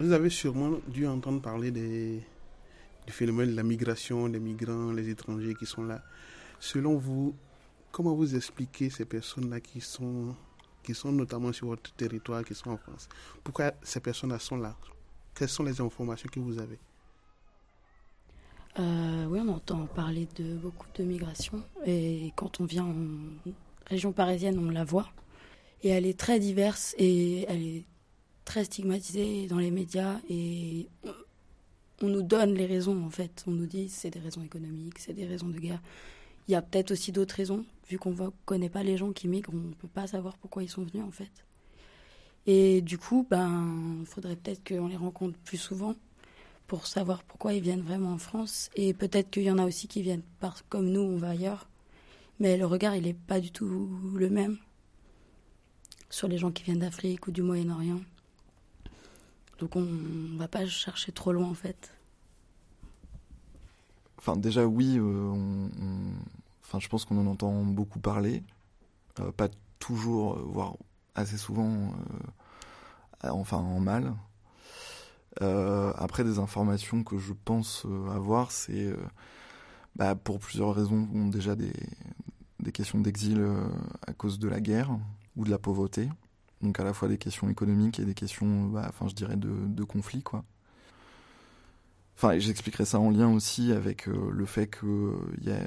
Vous 0.00 0.12
avez 0.12 0.30
sûrement 0.30 0.78
dû 0.86 1.06
entendre 1.06 1.42
parler 1.42 1.70
du 1.70 2.22
phénomène 3.08 3.50
de 3.50 3.54
la 3.54 3.62
migration, 3.62 4.30
des 4.30 4.40
migrants, 4.40 4.92
les 4.92 5.10
étrangers 5.10 5.54
qui 5.54 5.66
sont 5.66 5.82
là. 5.82 6.02
Selon 6.58 6.96
vous, 6.96 7.36
comment 7.92 8.14
vous 8.14 8.34
expliquez 8.34 8.88
ces 8.88 9.04
personnes-là 9.04 9.60
qui 9.60 9.82
sont, 9.82 10.34
qui 10.82 10.94
sont 10.94 11.12
notamment 11.12 11.52
sur 11.52 11.66
votre 11.66 11.92
territoire, 11.92 12.42
qui 12.44 12.54
sont 12.54 12.70
en 12.70 12.78
France? 12.78 13.10
Pourquoi 13.44 13.72
ces 13.82 14.00
personnes-là 14.00 14.38
sont 14.38 14.56
là? 14.56 14.74
Quelles 15.34 15.50
sont 15.50 15.64
les 15.64 15.78
informations 15.82 16.30
que 16.32 16.40
vous 16.40 16.58
avez? 16.58 16.78
Euh, 18.78 19.26
Oui, 19.26 19.40
on 19.42 19.48
entend 19.48 19.86
parler 19.86 20.28
de 20.36 20.54
beaucoup 20.54 20.86
de 20.94 21.04
migration. 21.04 21.62
Et 21.86 22.32
quand 22.36 22.60
on 22.60 22.64
vient 22.64 22.84
en 22.84 22.94
région 23.86 24.12
parisienne, 24.12 24.58
on 24.58 24.70
la 24.70 24.84
voit. 24.84 25.08
Et 25.82 25.88
elle 25.88 26.06
est 26.06 26.18
très 26.18 26.40
diverse 26.40 26.94
et 26.98 27.44
elle 27.48 27.62
est 27.62 27.84
très 28.44 28.64
stigmatisée 28.64 29.46
dans 29.46 29.58
les 29.58 29.70
médias. 29.70 30.18
Et 30.28 30.88
on 32.02 32.08
nous 32.08 32.22
donne 32.22 32.54
les 32.54 32.66
raisons, 32.66 33.04
en 33.04 33.10
fait. 33.10 33.44
On 33.46 33.52
nous 33.52 33.66
dit 33.66 33.88
c'est 33.88 34.10
des 34.10 34.20
raisons 34.20 34.42
économiques, 34.42 34.98
c'est 34.98 35.14
des 35.14 35.26
raisons 35.26 35.48
de 35.48 35.58
guerre. 35.58 35.80
Il 36.48 36.52
y 36.52 36.54
a 36.54 36.62
peut-être 36.62 36.92
aussi 36.92 37.12
d'autres 37.12 37.34
raisons. 37.34 37.64
Vu 37.88 37.98
qu'on 37.98 38.12
ne 38.12 38.30
connaît 38.44 38.68
pas 38.68 38.82
les 38.82 38.96
gens 38.96 39.12
qui 39.12 39.28
migrent, 39.28 39.52
on 39.54 39.68
ne 39.68 39.74
peut 39.74 39.88
pas 39.88 40.06
savoir 40.06 40.36
pourquoi 40.38 40.62
ils 40.62 40.68
sont 40.68 40.82
venus, 40.84 41.04
en 41.04 41.10
fait. 41.10 41.30
Et 42.46 42.80
du 42.80 42.96
coup, 42.96 43.26
ben, 43.28 44.02
faudrait 44.06 44.36
peut-être 44.36 44.66
qu'on 44.66 44.88
les 44.88 44.96
rencontre 44.96 45.38
plus 45.40 45.58
souvent 45.58 45.94
pour 46.68 46.86
savoir 46.86 47.24
pourquoi 47.24 47.54
ils 47.54 47.62
viennent 47.62 47.82
vraiment 47.82 48.12
en 48.12 48.18
France. 48.18 48.70
Et 48.76 48.94
peut-être 48.94 49.30
qu'il 49.30 49.42
y 49.42 49.50
en 49.50 49.58
a 49.58 49.66
aussi 49.66 49.88
qui 49.88 50.02
viennent 50.02 50.22
parce 50.38 50.62
comme 50.68 50.88
nous, 50.90 51.00
on 51.00 51.16
va 51.16 51.30
ailleurs. 51.30 51.66
Mais 52.38 52.56
le 52.56 52.66
regard, 52.66 52.94
il 52.94 53.02
n'est 53.02 53.14
pas 53.14 53.40
du 53.40 53.50
tout 53.50 53.90
le 54.14 54.30
même 54.30 54.58
sur 56.10 56.28
les 56.28 56.38
gens 56.38 56.52
qui 56.52 56.62
viennent 56.62 56.78
d'Afrique 56.78 57.26
ou 57.26 57.32
du 57.32 57.42
Moyen-Orient. 57.42 58.00
Donc 59.58 59.74
on 59.74 59.80
ne 59.80 60.38
va 60.38 60.46
pas 60.46 60.64
chercher 60.66 61.10
trop 61.10 61.32
loin 61.32 61.48
en 61.48 61.54
fait. 61.54 61.92
Enfin 64.18 64.36
déjà 64.36 64.66
oui, 64.66 64.98
euh, 64.98 65.68
enfin, 66.62 66.78
je 66.78 66.88
pense 66.88 67.04
qu'on 67.04 67.18
en 67.18 67.26
entend 67.26 67.64
beaucoup 67.64 67.98
parler. 67.98 68.42
Euh, 69.20 69.32
pas 69.32 69.48
toujours, 69.78 70.34
euh, 70.34 70.42
voire 70.46 70.74
assez 71.14 71.36
souvent, 71.36 71.92
enfin 73.22 73.56
en 73.56 73.80
mal. 73.80 74.14
Euh, 75.42 75.92
après, 75.96 76.24
des 76.24 76.38
informations 76.38 77.04
que 77.04 77.18
je 77.18 77.32
pense 77.32 77.84
euh, 77.86 78.10
avoir, 78.10 78.50
c'est 78.50 78.86
euh, 78.86 78.96
bah, 79.96 80.14
pour 80.14 80.38
plusieurs 80.38 80.74
raisons. 80.74 81.06
déjà 81.28 81.54
des, 81.54 81.72
questions 82.72 83.00
d'exil 83.00 83.42
à 84.06 84.12
cause 84.12 84.38
de 84.38 84.46
la 84.46 84.60
guerre 84.60 84.90
ou 85.36 85.44
de 85.44 85.50
la 85.50 85.58
pauvreté. 85.58 86.08
Donc 86.60 86.78
à 86.80 86.84
la 86.84 86.92
fois 86.92 87.08
des 87.08 87.16
questions 87.16 87.48
économiques 87.48 87.98
et 87.98 88.04
des 88.04 88.14
questions, 88.14 88.66
bah, 88.66 88.86
enfin 88.88 89.08
je 89.08 89.14
dirais, 89.14 89.36
de, 89.36 89.50
de 89.66 89.84
conflit, 89.84 90.22
quoi. 90.22 90.44
Enfin, 92.16 92.36
j'expliquerai 92.38 92.84
ça 92.84 92.98
en 92.98 93.10
lien 93.10 93.32
aussi 93.32 93.72
avec 93.72 94.06
le 94.06 94.44
fait 94.44 94.68
qu'il 94.68 95.44
y 95.44 95.50
a 95.50 95.60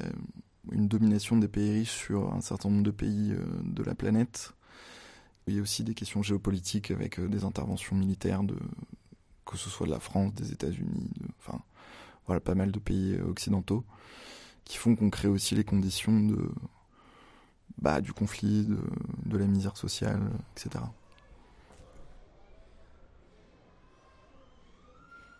une 0.71 0.89
domination 0.89 1.37
des 1.37 1.47
pays 1.47 1.71
riches 1.71 1.91
sur 1.91 2.33
un 2.33 2.41
certain 2.41 2.69
nombre 2.69 2.83
de 2.83 2.91
pays 2.91 3.33
de 3.63 3.83
la 3.83 3.95
planète. 3.95 4.51
Il 5.47 5.55
y 5.55 5.59
a 5.59 5.61
aussi 5.61 5.85
des 5.85 5.93
questions 5.93 6.21
géopolitiques 6.21 6.91
avec 6.91 7.21
des 7.21 7.45
interventions 7.45 7.95
militaires 7.95 8.43
de, 8.43 8.57
que 9.45 9.57
ce 9.57 9.69
soit 9.69 9.87
de 9.87 9.91
la 9.91 9.99
France, 9.99 10.33
des 10.33 10.51
États-Unis, 10.51 11.09
enfin 11.39 11.59
voilà, 12.25 12.39
pas 12.39 12.55
mal 12.55 12.71
de 12.71 12.79
pays 12.79 13.15
euh, 13.15 13.29
occidentaux, 13.29 13.83
qui 14.65 14.77
font 14.77 14.95
qu'on 14.95 15.09
crée 15.09 15.27
aussi 15.27 15.55
les 15.55 15.63
conditions 15.63 16.19
de, 16.19 16.49
bah, 17.77 18.01
du 18.01 18.13
conflit, 18.13 18.65
de, 18.65 18.79
de 19.25 19.37
la 19.37 19.45
misère 19.45 19.77
sociale, 19.77 20.21
etc. 20.55 20.83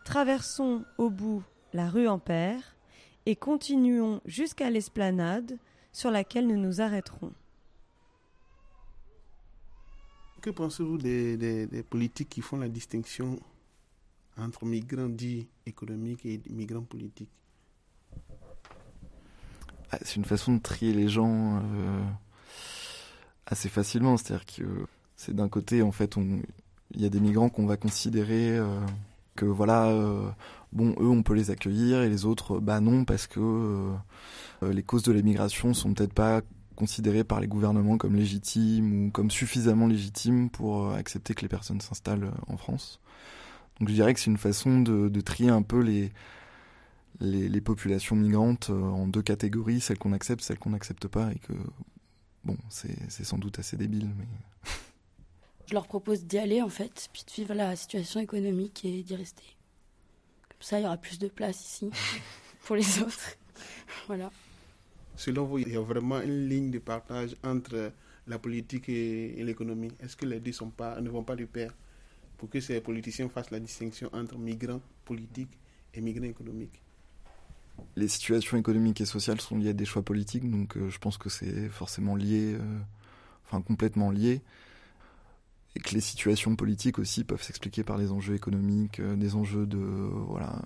Traversons 0.04 0.84
au 0.98 1.10
bout 1.10 1.44
la 1.74 1.90
rue 1.90 2.08
Ampère 2.08 2.76
et 3.26 3.36
continuons 3.36 4.20
jusqu'à 4.26 4.70
l'esplanade 4.70 5.58
sur 5.94 6.12
laquelle 6.12 6.48
nous 6.48 6.58
nous 6.58 6.82
arrêterons. 6.82 7.34
Que 10.42 10.50
pensez-vous 10.50 10.98
des, 10.98 11.38
des, 11.38 11.68
des, 11.68 11.84
politiques 11.84 12.30
qui 12.30 12.42
font 12.42 12.58
la 12.58 12.68
distinction 12.68 13.40
entre 14.38 14.66
migrants 14.66 15.10
dits 15.10 15.48
économiques 15.66 16.26
et 16.26 16.42
migrants 16.50 16.84
politiques 16.84 17.32
ah, 19.92 19.98
C'est 20.02 20.16
une 20.16 20.26
façon 20.26 20.56
de 20.56 20.60
trier 20.60 20.94
les 20.94 21.10
gens 21.10 21.58
euh, 21.58 22.04
assez 23.46 23.70
facilement. 23.70 24.18
C'est-à-dire 24.18 24.46
que 24.46 24.86
c'est 25.16 25.36
d'un 25.36 25.50
côté, 25.50 25.82
en 25.82 25.92
fait, 25.92 26.16
il 26.18 27.02
y 27.02 27.06
a 27.06 27.10
des 27.10 27.20
migrants 27.20 27.50
qu'on 27.50 27.66
va 27.66 27.78
considérer 27.78 28.58
euh, 28.58 28.80
que, 29.36 29.46
voilà, 29.46 29.88
euh, 29.88 30.30
bon, 30.72 30.96
eux, 31.00 31.10
on 31.10 31.24
peut 31.24 31.34
les 31.34 31.52
accueillir 31.52 32.02
et 32.02 32.10
les 32.10 32.26
autres, 32.26 32.60
bah 32.60 32.80
non, 32.80 33.06
parce 33.06 33.28
que 33.28 33.94
les 34.62 34.84
causes 34.84 35.04
de 35.04 35.12
l'émigration 35.12 35.74
sont 35.74 35.94
peut-être 35.94 36.14
pas 36.14 36.42
considérées 36.76 37.24
par 37.24 37.40
les 37.40 37.48
gouvernements 37.48 37.98
comme 37.98 38.16
légitimes 38.16 39.08
ou 39.08 39.12
comme 39.12 39.30
suffisamment 39.30 39.88
légitimes 39.88 40.50
pour 40.50 40.92
accepter 40.94 41.36
que 41.36 41.42
les 41.42 41.48
personnes 41.48 41.82
s'installent 41.82 42.32
en 42.48 42.58
France. 42.58 43.00
Donc 43.80 43.90
je 43.90 43.94
dirais 43.94 44.14
que 44.14 44.20
c'est 44.20 44.30
une 44.30 44.38
façon 44.38 44.82
de, 44.82 45.22
trier 45.22 45.50
un 45.50 45.64
peu 45.64 45.80
les, 45.80 46.12
les, 47.20 47.62
populations 47.62 48.16
migrantes 48.16 48.70
euh, 48.70 48.82
en 48.82 49.08
deux 49.08 49.22
catégories, 49.22 49.82
celles 49.82 49.98
qu'on 49.98 50.14
accepte, 50.14 50.44
celles 50.44 50.60
qu'on 50.60 50.72
n'accepte 50.72 51.08
pas, 51.08 51.32
et 51.32 51.40
que, 51.40 51.54
bon, 52.44 52.58
c'est 52.70 53.24
sans 53.24 53.38
doute 53.38 53.60
assez 53.60 53.78
débile, 53.78 54.10
mais... 54.18 54.26
Je 55.68 55.74
leur 55.74 55.88
propose 55.88 56.26
d'y 56.26 56.38
aller, 56.38 56.62
en 56.62 56.70
fait, 56.70 57.10
puis 57.14 57.24
de 57.26 57.32
vivre 57.32 57.54
la 57.54 57.76
situation 57.78 58.20
économique 58.20 58.84
et 58.84 59.04
d'y 59.04 59.16
rester. 59.16 59.56
Comme 60.50 60.62
ça, 60.62 60.80
il 60.80 60.84
y 60.84 60.86
aura 60.86 60.98
plus 60.98 61.18
de 61.18 61.30
place 61.30 61.64
ici 61.66 61.90
pour 62.66 62.76
les 62.76 63.02
autres. 63.02 63.38
voilà. 64.08 64.30
Selon 65.16 65.46
vous, 65.46 65.60
il 65.60 65.70
y 65.70 65.78
a 65.78 65.82
vraiment 65.82 66.20
une 66.20 66.50
ligne 66.50 66.72
de 66.72 66.80
partage 66.80 67.36
entre 67.44 67.94
la 68.28 68.40
politique 68.40 68.90
et, 68.90 69.44
l'économie. 69.44 69.92
Est-ce 70.00 70.16
que 70.16 70.26
les 70.26 70.40
deux 70.40 70.52
sont 70.52 70.70
pas, 70.70 71.00
ne 71.00 71.10
vont 71.10 71.24
pas 71.24 71.36
du 71.36 71.48
pair? 71.48 71.74
Pour 72.42 72.50
que 72.50 72.60
ces 72.60 72.82
politiciens 72.82 73.30
fassent 73.30 73.52
la 73.52 73.60
distinction 73.60 74.10
entre 74.14 74.36
migrants 74.36 74.82
politiques 75.06 75.60
et 75.94 76.02
migrants 76.02 76.26
économiques. 76.26 76.82
Les 77.96 78.08
situations 78.08 78.58
économiques 78.58 79.00
et 79.00 79.06
sociales 79.06 79.40
sont 79.40 79.60
liées 79.60 79.70
à 79.70 79.74
des 79.74 79.86
choix 79.86 80.02
politiques, 80.02 80.50
donc 80.50 80.76
euh, 80.76 80.90
je 80.90 80.98
pense 80.98 81.20
que 81.20 81.30
c'est 81.30 81.70
forcément 81.70 82.16
lié, 82.16 82.56
euh, 82.56 82.80
enfin 83.46 83.62
complètement 83.62 84.10
lié, 84.10 84.42
et 85.76 85.80
que 85.82 85.94
les 85.94 86.02
situations 86.02 86.56
politiques 86.56 86.98
aussi 86.98 87.24
peuvent 87.24 87.44
s'expliquer 87.44 87.84
par 87.84 88.00
les 88.00 88.12
enjeux 88.12 88.34
économiques, 88.34 89.00
euh, 89.00 89.16
des 89.16 89.36
enjeux 89.36 89.68
de 89.68 89.78
voilà 89.78 90.60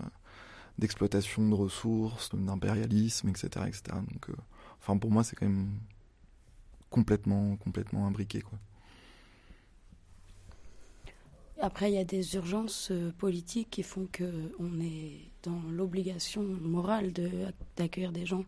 d'exploitation 0.77 1.45
de 1.49 1.55
ressources, 1.55 2.33
d'impérialisme, 2.33 3.27
etc., 3.27 3.47
etc. 3.67 3.97
Donc, 4.13 4.29
enfin 4.79 4.95
pour 4.97 5.11
moi 5.11 5.25
c'est 5.25 5.35
quand 5.35 5.45
même 5.45 5.71
complètement 6.89 7.57
complètement 7.57 8.07
imbriqué 8.07 8.39
quoi. 8.39 8.57
Après, 11.61 11.91
il 11.91 11.95
y 11.95 11.99
a 11.99 12.03
des 12.03 12.35
urgences 12.35 12.89
euh, 12.91 13.11
politiques 13.17 13.69
qui 13.69 13.83
font 13.83 14.07
qu'on 14.15 14.79
est 14.81 15.19
dans 15.43 15.61
l'obligation 15.69 16.43
morale 16.43 17.13
d'accueillir 17.77 18.11
des 18.11 18.25
gens 18.25 18.43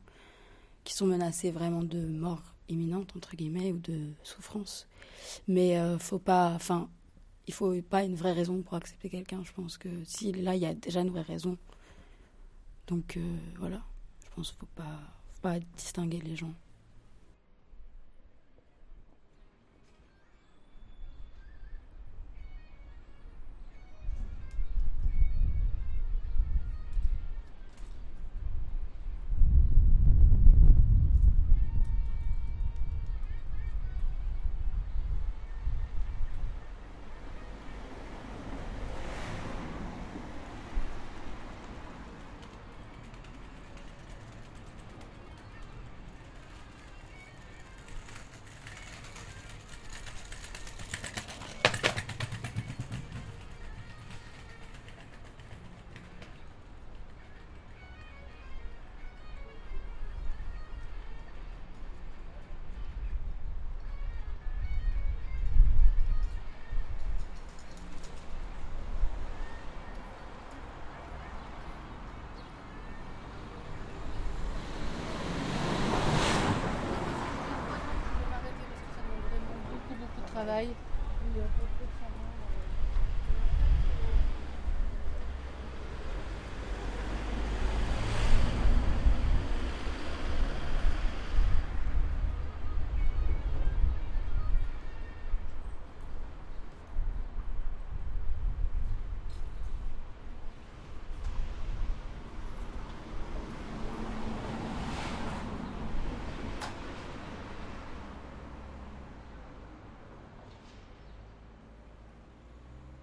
qui 0.84 0.94
sont 0.94 1.08
menacés 1.08 1.52
vraiment 1.52 1.84
de 1.84 2.06
mort 2.06 2.42
imminente, 2.70 3.14
entre 3.16 3.36
guillemets, 3.36 3.72
ou 3.72 3.78
de 3.80 4.10
souffrance. 4.24 4.88
Mais 5.48 5.78
euh, 5.80 5.98
faut 5.98 6.20
pas, 6.20 6.52
enfin, 6.54 6.90
il 7.48 7.54
faut 7.54 7.82
pas 7.82 8.04
une 8.04 8.16
vraie 8.16 8.34
raison 8.34 8.62
pour 8.62 8.76
accepter 8.76 9.10
quelqu'un. 9.10 9.42
Je 9.44 9.54
pense 9.54 9.78
que 9.78 9.90
si 10.06 10.34
là, 10.34 10.56
il 10.56 10.62
y 10.62 10.66
a 10.66 10.74
déjà 10.74 11.02
une 11.02 11.10
vraie 11.10 11.22
raison. 11.22 11.58
Donc 12.88 13.18
euh, 13.18 13.38
voilà, 13.58 13.82
je 14.24 14.36
pense 14.36 14.52
qu'il 14.52 14.68
pas, 14.70 15.00
faut 15.34 15.42
pas 15.42 15.60
distinguer 15.78 16.20
les 16.20 16.36
gens. 16.36 16.54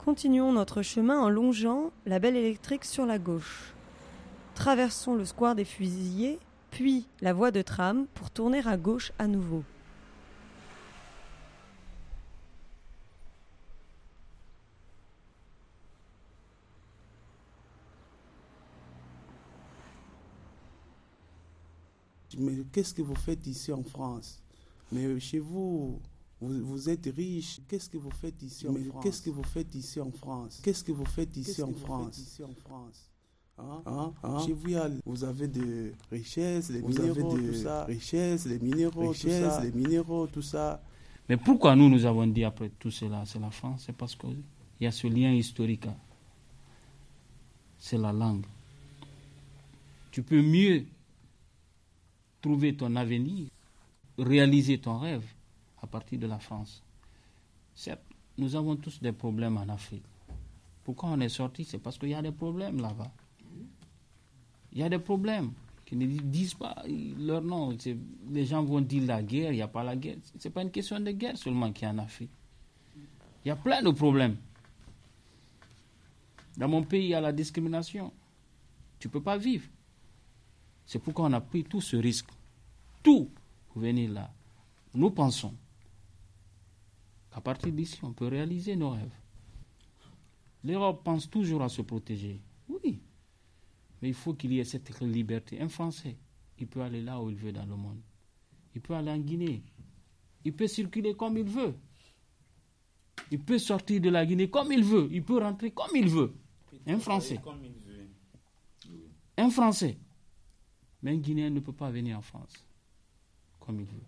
Continuons 0.04 0.52
notre 0.52 0.82
chemin 0.82 1.18
en 1.18 1.30
longeant 1.30 1.90
la 2.04 2.18
belle 2.18 2.36
électrique 2.36 2.84
sur 2.84 3.06
la 3.06 3.18
gauche. 3.18 3.72
Traversons 4.54 5.14
le 5.14 5.24
square 5.24 5.54
des 5.54 5.64
fusillés, 5.64 6.38
puis 6.70 7.06
la 7.22 7.32
voie 7.32 7.50
de 7.50 7.62
tram 7.62 8.06
pour 8.12 8.30
tourner 8.30 8.60
à 8.66 8.76
gauche 8.76 9.12
à 9.18 9.26
nouveau. 9.26 9.64
Mais 22.36 22.56
qu'est-ce 22.74 22.92
que 22.92 23.00
vous 23.00 23.14
faites 23.14 23.46
ici 23.46 23.72
en 23.72 23.82
France? 23.82 24.42
Mais 24.92 25.18
chez 25.18 25.38
vous, 25.38 25.98
vous, 26.40 26.88
êtes 26.90 27.08
riche. 27.16 27.60
Qu'est-ce 27.68 27.88
que 27.88 27.96
vous 27.96 28.10
faites 28.10 28.42
ici 28.42 28.68
en 28.68 28.74
France? 28.74 29.02
Qu'est-ce 29.02 29.22
que 29.22 29.30
vous 29.30 29.44
faites 29.44 29.74
ici 29.74 30.00
en 30.00 30.10
France? 30.10 30.60
Qu'est-ce 30.62 30.84
que 30.84 30.92
vous 30.92 31.04
faites 31.04 31.36
ici 31.36 31.62
en 31.62 31.72
France? 31.72 33.10
Hein? 33.56 33.82
Hein? 33.86 34.12
Hein? 34.22 34.38
Chez 34.44 34.52
vous, 34.52 34.68
vous 35.06 35.24
avez 35.24 35.48
des 35.48 35.92
richesses, 36.10 36.70
les 36.70 36.82
minéraux, 36.82 37.38
tout 37.38 37.54
ça. 37.54 37.84
Richesses, 37.84 38.46
les 38.46 38.58
minéraux, 38.58 39.10
richesses, 39.10 39.42
tout 39.42 39.50
ça. 39.50 39.64
les 39.64 39.72
minéraux, 39.72 40.26
tout 40.26 40.42
ça. 40.42 40.82
Mais 41.28 41.36
pourquoi 41.36 41.74
nous, 41.76 41.88
nous 41.88 42.04
avons 42.04 42.26
dit 42.26 42.44
après 42.44 42.70
tout 42.78 42.90
cela, 42.90 43.22
c'est 43.26 43.38
la 43.38 43.50
France? 43.50 43.84
C'est 43.86 43.96
parce 43.96 44.14
qu'il 44.14 44.42
y 44.80 44.86
a 44.86 44.90
ce 44.90 45.06
lien 45.06 45.32
historique. 45.32 45.86
C'est 47.78 47.98
la 47.98 48.12
langue. 48.12 48.44
Tu 50.10 50.22
peux 50.22 50.42
mieux 50.42 50.84
trouver 52.42 52.76
ton 52.76 52.94
avenir, 52.96 53.48
réaliser 54.18 54.78
ton 54.78 54.98
rêve 54.98 55.24
partir 55.94 56.18
de 56.18 56.26
la 56.26 56.40
France. 56.40 56.82
Certes, 57.72 58.02
nous 58.36 58.56
avons 58.56 58.74
tous 58.74 59.00
des 59.00 59.12
problèmes 59.12 59.56
en 59.58 59.68
Afrique. 59.68 60.02
Pourquoi 60.82 61.10
on 61.10 61.20
est 61.20 61.28
sorti? 61.28 61.64
C'est 61.64 61.78
parce 61.78 61.98
qu'il 61.98 62.08
y 62.08 62.14
a 62.14 62.20
des 62.20 62.32
problèmes 62.32 62.80
là-bas. 62.80 63.12
Il 64.72 64.80
y 64.80 64.82
a 64.82 64.88
des 64.88 64.98
problèmes 64.98 65.52
qui 65.84 65.94
ne 65.94 66.04
disent 66.04 66.54
pas 66.54 66.74
leur 67.28 67.42
nom. 67.42 67.76
Les 68.32 68.44
gens 68.44 68.64
vont 68.64 68.80
dire 68.80 69.04
la 69.06 69.22
guerre, 69.22 69.52
il 69.52 69.56
n'y 69.56 69.62
a 69.62 69.68
pas 69.68 69.84
la 69.84 69.94
guerre. 69.94 70.16
Ce 70.36 70.48
n'est 70.48 70.52
pas 70.52 70.62
une 70.62 70.72
question 70.72 70.98
de 70.98 71.12
guerre 71.12 71.38
seulement 71.38 71.72
qui 71.72 71.84
est 71.84 71.88
en 71.88 71.98
Afrique. 71.98 72.32
Il 73.44 73.48
y 73.48 73.52
a 73.52 73.56
plein 73.56 73.80
de 73.80 73.92
problèmes. 73.92 74.36
Dans 76.56 76.68
mon 76.68 76.82
pays, 76.82 77.04
il 77.04 77.10
y 77.10 77.14
a 77.14 77.20
la 77.20 77.32
discrimination. 77.32 78.12
Tu 78.98 79.06
ne 79.06 79.12
peux 79.12 79.22
pas 79.22 79.38
vivre. 79.38 79.68
C'est 80.86 80.98
pourquoi 80.98 81.26
on 81.26 81.32
a 81.34 81.40
pris 81.40 81.62
tout 81.62 81.80
ce 81.80 81.96
risque. 81.96 82.30
Tout 83.00 83.30
pour 83.68 83.82
venir 83.82 84.10
là. 84.10 84.28
Nous 84.92 85.12
pensons 85.12 85.54
à 87.34 87.40
partir 87.40 87.72
d'ici, 87.72 87.98
on 88.04 88.12
peut 88.12 88.28
réaliser 88.28 88.76
nos 88.76 88.90
rêves. 88.90 89.12
L'Europe 90.62 91.02
pense 91.04 91.28
toujours 91.28 91.62
à 91.62 91.68
se 91.68 91.82
protéger. 91.82 92.40
Oui. 92.68 93.00
Mais 94.00 94.08
il 94.08 94.14
faut 94.14 94.34
qu'il 94.34 94.52
y 94.52 94.60
ait 94.60 94.64
cette 94.64 95.00
liberté. 95.00 95.60
Un 95.60 95.68
Français, 95.68 96.16
il 96.58 96.68
peut 96.68 96.80
aller 96.80 97.02
là 97.02 97.20
où 97.20 97.28
il 97.30 97.36
veut 97.36 97.52
dans 97.52 97.66
le 97.66 97.74
monde. 97.74 98.00
Il 98.74 98.80
peut 98.80 98.94
aller 98.94 99.10
en 99.10 99.18
Guinée. 99.18 99.62
Il 100.44 100.54
peut 100.54 100.68
circuler 100.68 101.14
comme 101.14 101.36
il 101.36 101.44
veut. 101.44 101.74
Il 103.32 103.40
peut 103.40 103.58
sortir 103.58 104.00
de 104.00 104.10
la 104.10 104.24
Guinée 104.24 104.48
comme 104.48 104.70
il 104.70 104.84
veut. 104.84 105.08
Il 105.10 105.24
peut 105.24 105.38
rentrer 105.38 105.72
comme 105.72 105.94
il 105.96 106.08
veut. 106.08 106.32
Un 106.86 106.98
Français. 106.98 107.40
Un 109.36 109.50
Français. 109.50 109.98
Mais 111.02 111.10
un 111.10 111.16
Guinéen 111.16 111.50
ne 111.50 111.60
peut 111.60 111.72
pas 111.72 111.90
venir 111.90 112.16
en 112.16 112.22
France 112.22 112.64
comme 113.58 113.80
il 113.80 113.86
veut. 113.86 114.04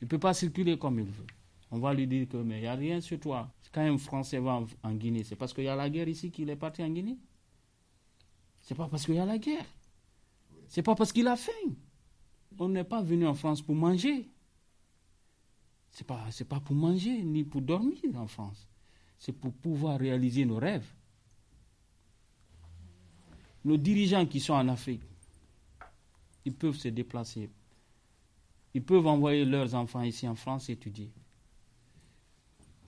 Il 0.00 0.04
ne 0.04 0.08
peut 0.08 0.18
pas 0.18 0.34
circuler 0.34 0.76
comme 0.78 0.98
il 0.98 1.06
veut. 1.06 1.26
On 1.72 1.78
va 1.78 1.94
lui 1.94 2.06
dire 2.06 2.28
que 2.28 2.36
mais 2.36 2.58
il 2.58 2.60
n'y 2.60 2.66
a 2.66 2.74
rien 2.74 3.00
sur 3.00 3.18
toi. 3.18 3.50
Quand 3.72 3.80
un 3.80 3.96
Français 3.96 4.38
va 4.38 4.62
en, 4.82 4.92
Guinée, 4.92 5.24
c'est 5.24 5.36
parce 5.36 5.54
qu'il 5.54 5.64
y 5.64 5.68
a 5.68 5.74
la 5.74 5.88
guerre 5.88 6.06
ici 6.06 6.30
qu'il 6.30 6.50
est 6.50 6.56
parti 6.56 6.82
en 6.82 6.90
Guinée? 6.90 7.16
C'est 8.60 8.74
pas 8.74 8.86
parce 8.88 9.06
qu'il 9.06 9.14
y 9.14 9.18
a 9.18 9.24
la 9.24 9.38
guerre. 9.38 9.64
C'est 10.68 10.82
pas 10.82 10.94
parce 10.94 11.12
qu'il 11.12 11.26
a 11.26 11.34
faim. 11.34 11.72
On 12.58 12.68
n'est 12.68 12.84
pas 12.84 13.00
venu 13.00 13.26
en 13.26 13.32
France 13.32 13.62
pour 13.62 13.74
manger. 13.74 14.28
C'est 15.90 16.06
pas 16.06 16.26
c'est 16.30 16.44
pas 16.44 16.60
pour 16.60 16.76
manger 16.76 17.22
ni 17.22 17.42
pour 17.42 17.62
dormir 17.62 17.98
en 18.16 18.26
France. 18.26 18.68
C'est 19.18 19.32
pour 19.32 19.54
pouvoir 19.54 19.98
réaliser 19.98 20.44
nos 20.44 20.58
rêves. 20.58 20.92
Nos 23.64 23.78
dirigeants 23.78 24.26
qui 24.26 24.40
sont 24.40 24.54
en 24.54 24.68
Afrique, 24.68 25.02
ils 26.44 26.52
peuvent 26.52 26.76
se 26.76 26.88
déplacer. 26.88 27.48
Ils 28.74 28.82
peuvent 28.84 29.06
envoyer 29.06 29.46
leurs 29.46 29.74
enfants 29.74 30.02
ici 30.02 30.28
en 30.28 30.34
France 30.34 30.68
étudier. 30.68 31.10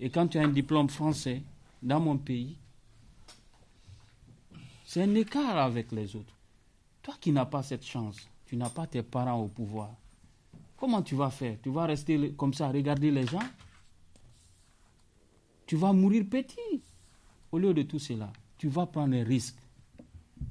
Et 0.00 0.10
quand 0.10 0.28
tu 0.28 0.38
as 0.38 0.42
un 0.42 0.48
diplôme 0.48 0.88
français 0.88 1.42
dans 1.82 2.00
mon 2.00 2.16
pays, 2.18 2.56
c'est 4.84 5.02
un 5.02 5.14
écart 5.14 5.58
avec 5.58 5.92
les 5.92 6.14
autres. 6.16 6.34
Toi 7.02 7.14
qui 7.20 7.32
n'as 7.32 7.46
pas 7.46 7.62
cette 7.62 7.84
chance, 7.84 8.28
tu 8.46 8.56
n'as 8.56 8.70
pas 8.70 8.86
tes 8.86 9.02
parents 9.02 9.40
au 9.40 9.48
pouvoir. 9.48 9.90
Comment 10.76 11.02
tu 11.02 11.14
vas 11.14 11.30
faire? 11.30 11.58
Tu 11.62 11.70
vas 11.70 11.86
rester 11.86 12.32
comme 12.36 12.54
ça, 12.54 12.68
regarder 12.68 13.10
les 13.10 13.26
gens? 13.26 13.38
Tu 15.66 15.76
vas 15.76 15.92
mourir 15.92 16.24
petit. 16.28 16.82
Au 17.50 17.58
lieu 17.58 17.72
de 17.72 17.82
tout 17.82 17.98
cela, 17.98 18.32
tu 18.58 18.68
vas 18.68 18.86
prendre 18.86 19.14
un 19.16 19.24
risque. 19.24 19.56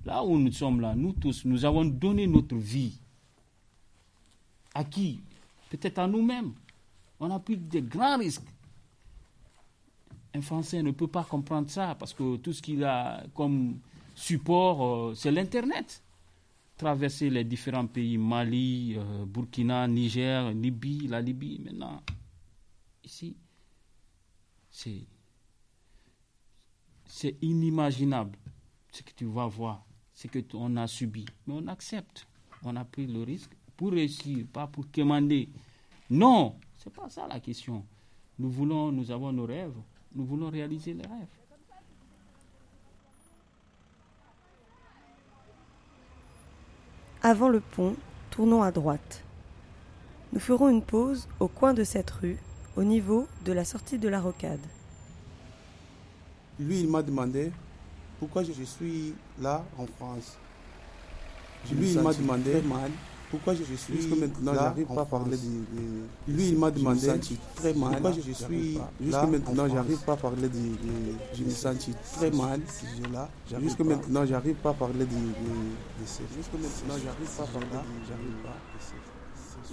Là 0.06 0.24
où 0.24 0.38
nous 0.38 0.52
sommes 0.52 0.82
là, 0.82 0.96
nous 0.96 1.14
tous, 1.14 1.46
nous 1.46 1.66
avons 1.66 1.86
donné 1.86 2.28
notre 2.28 2.56
vie. 2.56 2.98
À 4.74 4.84
qui? 4.84 5.22
Peut-être 5.70 6.00
à 6.00 6.08
nous-mêmes. 6.08 6.54
On 7.20 7.30
a 7.30 7.40
pris 7.40 7.58
de 7.58 7.80
grands 7.80 8.18
risques. 8.18 8.53
Un 10.36 10.41
Français 10.41 10.82
ne 10.82 10.91
peut 10.91 11.08
pas 11.08 11.24
comprendre 11.24 11.69
ça 11.69 11.96
parce 11.96 12.13
que 12.13 12.38
tout 12.38 12.54
ce 12.54 12.62
qu'il 12.62 12.84
a 12.84 13.24
comme 13.36 13.80
support, 14.15 14.86
euh, 14.86 15.13
c'est 15.15 15.32
l'Internet. 15.32 16.02
Traverser 16.78 17.30
les 17.30 17.43
différents 17.43 17.86
pays, 17.86 18.17
Mali, 18.17 18.96
euh, 18.98 19.26
Burkina, 19.26 19.88
Niger, 19.88 20.52
Libye, 20.52 21.08
la 21.08 21.22
Libye, 21.22 21.60
maintenant, 21.63 22.02
ici, 23.04 23.36
c'est, 24.69 25.06
inimaginable 27.41 28.38
ce 28.91 29.04
que 29.04 29.12
tu 29.15 29.26
vas 29.26 29.46
voir, 29.46 29.86
ce 30.15 30.28
que 30.28 30.39
on 30.56 30.76
a 30.78 30.88
subi. 30.88 31.26
Mais 31.46 31.54
on 31.54 31.67
accepte, 31.67 32.28
on 32.63 32.76
a 32.76 32.84
pris 32.84 33.06
le 33.06 33.22
risque 33.22 33.52
pour 33.78 33.91
réussir, 33.91 34.46
pas 34.52 34.65
pour 34.65 34.89
commander. 34.91 35.48
Non, 36.10 36.56
c'est 36.80 36.91
pas 36.91 37.08
ça 37.10 37.28
la 37.28 37.39
question. 37.39 37.86
Nous 38.39 38.50
voulons, 38.50 38.91
nous 38.91 39.12
avons 39.12 39.32
nos 39.32 39.46
rêves, 39.46 39.76
nous 40.15 40.26
voulons 40.26 40.49
réaliser 40.49 40.93
les 40.93 41.04
rêves. 41.04 41.28
Avant 47.21 47.49
le 47.49 47.62
pont, 47.62 47.95
tournons 48.30 48.62
à 48.62 48.71
droite. 48.71 49.23
Nous 50.34 50.39
ferons 50.39 50.69
une 50.69 50.82
pause 50.82 51.28
au 51.39 51.47
coin 51.47 51.73
de 51.73 51.84
cette 51.84 52.12
rue, 52.12 52.38
au 52.76 52.84
niveau 52.84 53.28
de 53.45 53.54
la 53.54 53.63
sortie 53.63 53.97
de 53.97 54.10
la 54.10 54.19
rocade. 54.19 54.60
Lui, 56.60 56.82
il 56.82 56.89
m'a 56.89 57.02
demandé 57.02 57.52
pourquoi 58.19 58.43
je 58.43 58.52
suis 58.63 59.13
là 59.39 59.63
en 59.78 59.86
France? 59.86 60.38
Lui, 61.71 61.93
il 61.93 62.02
m'a 62.02 62.13
demandé 62.13 62.62
mal 62.62 62.91
pourquoi 63.34 63.56
je 63.56 63.63
suis 63.63 63.96
jusque 63.96 64.15
maintenant 64.15 64.54
j'arrive 64.54 64.86
pas 64.86 65.02
à 65.02 65.06
parler 65.06 65.38
de, 65.38 66.32
lui 66.32 66.50
il 66.50 66.58
m'a 66.60 66.69
demandé. 66.69 67.08
Très 67.56 67.74
mal. 67.74 67.93
Pourquoi 67.93 68.12
je 68.12 68.22
suis 68.22 68.78
jusque 69.02 69.28
maintenant 69.28 69.67
j'arrive 69.67 69.98
pas 70.06 70.13
à 70.13 70.17
parler 70.17 70.50
de, 70.50 70.60
je 71.34 71.43
me 71.43 71.50
sens 71.50 71.89
très 72.13 72.30
mal. 72.30 72.62
là 73.12 73.28
jusque 73.60 73.80
maintenant 73.80 74.24
j'arrive 74.28 74.56
pas 74.58 74.69
à 74.69 74.74
parler 74.74 75.06
de, 75.06 75.17
jusque 76.38 76.54
maintenant 76.54 76.96
j'arrive 77.04 77.30
pas 77.36 77.43
à 77.43 77.48
parler 77.48 77.67
j'arrive 78.08 78.38
pas. 78.43 78.58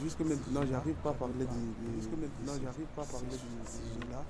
Jusque 0.03 0.21
maintenant 0.21 0.63
j'arrive 0.71 0.95
pas 0.95 1.11
à 1.11 1.13
parler 1.13 1.45
de 1.45 2.01
jusque 2.01 2.13
maintenant 2.13 2.55
j'arrive 2.65 2.87
pas 2.97 3.03
à 3.03 3.05
parler 3.05 3.27
de 3.29 4.11
là 4.11 4.25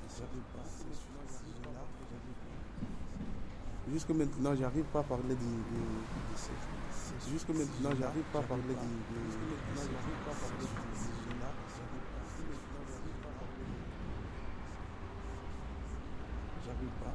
jusque 3.93 4.11
maintenant 4.11 4.55
j'arrive 4.59 4.85
pas 4.93 4.99
à 4.99 5.03
parler 5.05 5.35
de 5.35 6.80
Jusque 7.31 7.49
maintenant, 7.49 7.91
j'arrive 7.99 8.23
pas 8.33 8.39
à 8.39 8.43
parler 8.43 8.63
de. 8.63 8.75
J'arrive 16.65 16.89
pas. 17.03 17.15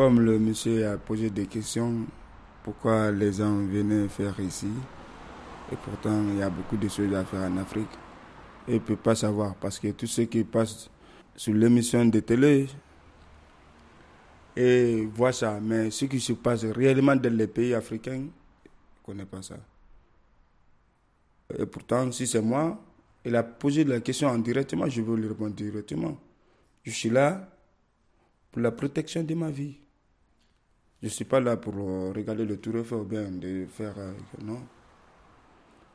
Comme 0.00 0.20
le 0.20 0.38
monsieur 0.38 0.88
a 0.88 0.96
posé 0.96 1.28
des 1.28 1.44
questions, 1.44 2.06
pourquoi 2.62 3.10
les 3.10 3.34
gens 3.34 3.54
venaient 3.66 4.08
faire 4.08 4.40
ici, 4.40 4.70
et 5.70 5.76
pourtant 5.76 6.22
il 6.30 6.38
y 6.38 6.42
a 6.42 6.48
beaucoup 6.48 6.78
de 6.78 6.88
choses 6.88 7.12
à 7.12 7.22
faire 7.22 7.42
en 7.42 7.58
Afrique, 7.58 7.90
et 8.66 8.72
ne 8.72 8.78
peut 8.78 8.96
pas 8.96 9.14
savoir, 9.14 9.54
parce 9.56 9.78
que 9.78 9.88
tout 9.88 10.06
ce 10.06 10.22
qui 10.22 10.42
passe 10.42 10.88
sur 11.36 11.52
l'émission 11.52 12.06
de 12.06 12.18
télé, 12.20 12.68
et 14.56 15.04
voit 15.04 15.34
ça, 15.34 15.60
mais 15.60 15.90
ce 15.90 16.06
qui 16.06 16.18
se 16.18 16.32
passe 16.32 16.64
réellement 16.64 17.16
dans 17.16 17.36
les 17.36 17.46
pays 17.46 17.74
africains, 17.74 18.20
ne 18.20 19.04
connaît 19.04 19.26
pas 19.26 19.42
ça. 19.42 19.56
Et 21.58 21.66
pourtant, 21.66 22.10
si 22.10 22.26
c'est 22.26 22.40
moi, 22.40 22.82
il 23.22 23.36
a 23.36 23.42
posé 23.42 23.84
la 23.84 24.00
question 24.00 24.34
directement, 24.38 24.88
je 24.88 25.02
veux 25.02 25.16
lui 25.16 25.28
répondre 25.28 25.54
directement. 25.54 26.16
Je 26.84 26.90
suis 26.90 27.10
là 27.10 27.46
pour 28.50 28.62
la 28.62 28.72
protection 28.72 29.22
de 29.22 29.34
ma 29.34 29.50
vie. 29.50 29.76
Je 31.02 31.06
ne 31.06 31.10
suis 31.10 31.24
pas 31.24 31.40
là 31.40 31.56
pour 31.56 31.74
euh, 31.76 32.12
regarder 32.14 32.44
le 32.44 32.58
tour 32.58 32.74
ou 32.92 33.04
bien 33.04 33.30
de 33.30 33.66
faire. 33.72 33.94
Euh, 33.96 34.12
non. 34.44 34.60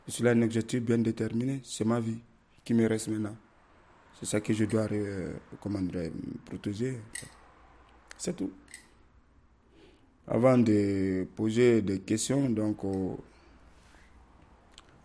Je 0.08 0.12
suis 0.14 0.24
là 0.24 0.32
un 0.32 0.42
objectif 0.42 0.82
bien 0.82 0.98
déterminé. 0.98 1.62
C'est 1.64 1.86
ma 1.86 2.00
vie 2.00 2.18
qui 2.64 2.74
me 2.74 2.88
reste 2.88 3.10
maintenant. 3.10 3.36
C'est 4.20 4.26
ça 4.26 4.42
que 4.42 4.52
je 4.52 4.66
dois 4.66 4.88
euh, 4.92 5.34
protéger. 6.46 7.00
C'est 8.18 8.36
tout. 8.36 8.52
Avant 10.28 10.58
de 10.58 11.28
poser 11.36 11.84
des 11.84 12.00
questions, 12.00 12.50
donc, 12.50 12.78
il 12.84 13.18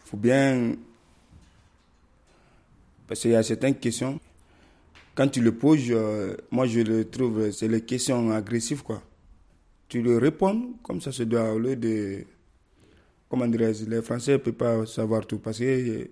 faut 0.06 0.16
bien. 0.16 0.76
Parce 3.06 3.20
qu'il 3.20 3.32
y 3.32 3.36
a 3.36 3.42
certaines 3.42 3.74
questions 3.74 4.18
quand 5.14 5.28
tu 5.28 5.42
le 5.42 5.52
poses, 5.52 5.92
moi 6.50 6.66
je 6.66 6.80
le 6.80 7.04
trouve, 7.10 7.50
c'est 7.50 7.68
les 7.68 7.82
questions 7.82 8.30
agressives, 8.30 8.82
quoi. 8.82 9.02
Tu 9.90 10.00
le 10.02 10.18
réponds 10.18 10.74
comme 10.84 11.00
ça 11.00 11.10
se 11.10 11.24
doit, 11.24 11.52
au 11.52 11.58
lieu 11.58 11.74
de. 11.74 12.24
Comment 13.28 13.48
dirais-je 13.48 13.86
Les 13.86 14.00
Français 14.02 14.32
ne 14.34 14.36
peuvent 14.36 14.52
pas 14.54 14.86
savoir 14.86 15.26
tout 15.26 15.40
parce 15.40 15.58
que, 15.58 16.08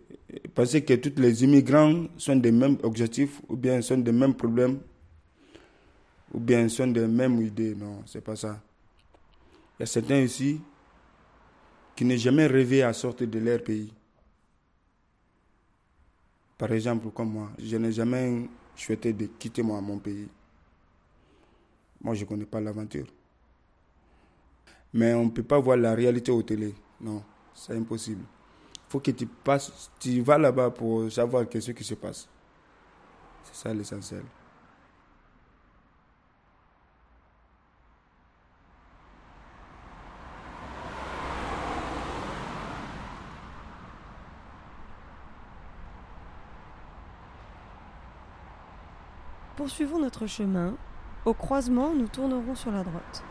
parce 0.53 0.81
que 0.81 0.95
tous 0.95 1.21
les 1.21 1.45
immigrants 1.45 2.07
sont 2.17 2.35
des 2.35 2.51
mêmes 2.51 2.77
objectifs 2.83 3.41
ou 3.49 3.57
bien 3.57 3.81
sont 3.81 3.99
des 3.99 4.11
mêmes 4.11 4.35
problèmes 4.35 4.81
ou 6.35 6.41
bien 6.41 6.69
sont 6.69 6.89
des 6.89 7.07
mêmes 7.07 7.41
idées. 7.41 7.77
Non, 7.77 8.03
c'est 8.05 8.21
pas 8.21 8.35
ça. 8.35 8.61
Il 9.79 9.83
y 9.83 9.85
a 9.85 9.87
certains 9.87 10.23
ici 10.23 10.61
qui 11.95 12.05
n'ont 12.05 12.17
jamais 12.17 12.49
rêvé 12.49 12.83
à 12.83 12.93
sortir 12.93 13.29
de 13.29 13.39
leur 13.39 13.63
pays. 13.63 13.93
Par 16.57 16.73
exemple, 16.73 17.11
comme 17.15 17.31
moi, 17.31 17.51
je 17.63 17.77
n'ai 17.77 17.93
jamais 17.93 18.49
souhaité 18.75 19.13
de 19.13 19.27
quitter 19.39 19.63
mon 19.63 19.99
pays. 19.99 20.27
Moi, 22.01 22.15
je 22.17 22.25
ne 22.25 22.29
connais 22.29 22.45
pas 22.47 22.61
l'aventure. 22.61 23.07
Mais 24.95 25.15
on 25.15 25.27
ne 25.27 25.31
peut 25.31 25.43
pas 25.43 25.59
voir 25.59 25.77
la 25.77 25.95
réalité 25.95 26.31
au 26.33 26.43
télé. 26.43 26.75
Non, 27.01 27.23
c'est 27.55 27.77
impossible. 27.77 28.23
Il 28.75 28.91
faut 28.91 29.01
que 29.01 29.11
tu 29.11 29.27
passes, 29.27 29.91
tu 30.01 30.21
vas 30.23 30.39
là-bas 30.39 30.71
pour 30.71 31.11
savoir 31.13 31.45
ce 31.51 31.71
qui 31.73 31.85
se 31.85 31.95
passe. 31.95 32.29
C'est 33.45 33.55
ça 33.69 33.75
l'essentiel. 33.75 34.23
Poursuivons 49.59 49.99
notre 49.99 50.27
chemin. 50.27 50.77
Au 51.25 51.35
croisement, 51.35 51.93
nous 51.93 52.07
tournerons 52.07 52.55
sur 52.55 52.71
la 52.71 52.85
droite. 52.85 53.25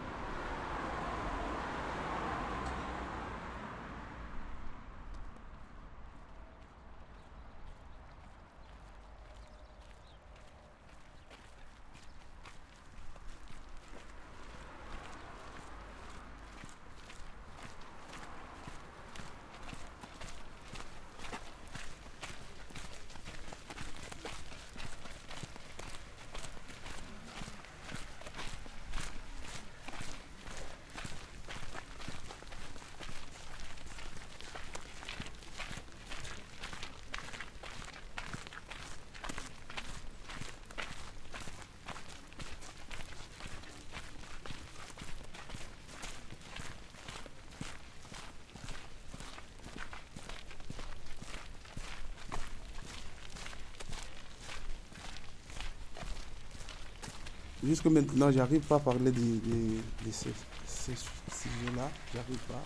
Jusque 57.67 57.85
maintenant, 57.87 58.31
j'arrive 58.31 58.61
pas 58.61 58.77
à 58.77 58.79
parler 58.79 59.11
de, 59.11 59.19
de, 59.19 59.75
de 60.05 60.11
ces, 60.11 60.31
ces 60.65 60.95
sujets-là. 60.95 61.91
J'arrive 62.13 62.37
pas. 62.47 62.63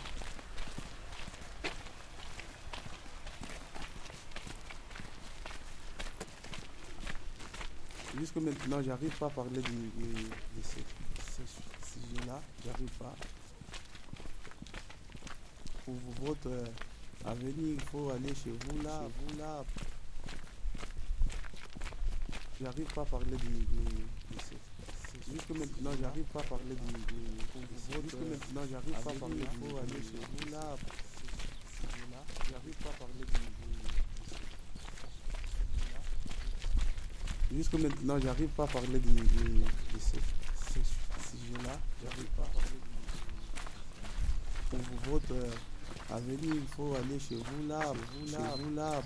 Jusque 8.20 8.36
maintenant, 8.36 8.84
j'arrive 8.84 9.18
pas 9.18 9.26
à 9.26 9.30
parler 9.32 9.50
de, 9.50 9.60
de, 9.62 10.62
ces 10.62 10.84
sujets-là. 11.48 12.40
J'arrive 12.64 12.92
pas. 13.00 13.16
Pour 15.84 15.96
votre 16.22 16.48
euh, 16.48 16.66
avenir, 17.26 17.56
il 17.58 17.82
faut 17.92 18.12
aller 18.12 18.36
chez 18.36 18.52
vous 18.52 18.82
là, 18.84 19.02
vous 19.02 19.38
là. 19.40 19.66
J'arrive 22.62 22.94
pas 22.94 23.02
à 23.02 23.06
parler 23.06 23.26
de, 23.32 23.36
de, 23.36 24.36
de 24.36 24.40
ces 24.48 24.58
Jusque 25.30 25.50
maintenant, 25.52 25.92
j'arrive 26.02 26.24
pas 26.26 26.40
à 26.40 26.44
parler 26.44 26.76
de, 26.76 26.76
de, 26.76 27.62
Jusque 28.04 28.16
maintenant, 28.16 28.62
j'arrive 28.72 28.94
pas 29.04 29.12
à 29.12 29.14
parler 29.14 29.40
là. 30.52 30.78
J'arrive 32.50 32.76
pas 32.76 32.90
à 32.90 32.94
parler 32.94 33.26
de, 33.26 33.28
Jusque 37.58 37.74
maintenant, 37.74 38.20
j'arrive 38.20 38.50
pas 38.50 38.64
à 38.64 38.68
parler 38.68 39.02
ces, 40.00 40.20
ces 40.74 40.84
sujets-là. 41.30 41.78
J'arrive 42.04 42.30
pas 42.38 42.44
à 42.44 42.48
parler 42.48 42.80
de, 44.72 44.78
Pour 44.78 45.14
votre 45.14 45.34
euh, 45.34 45.52
avenir, 46.10 46.56
il 46.56 46.68
faut 46.76 46.96
aller 46.96 47.20
chez 47.20 47.36
vous 47.36 47.68
là, 47.68 47.92
vous 47.94 48.32
là, 48.32 48.56
vous 48.58 48.76
là. 48.76 49.02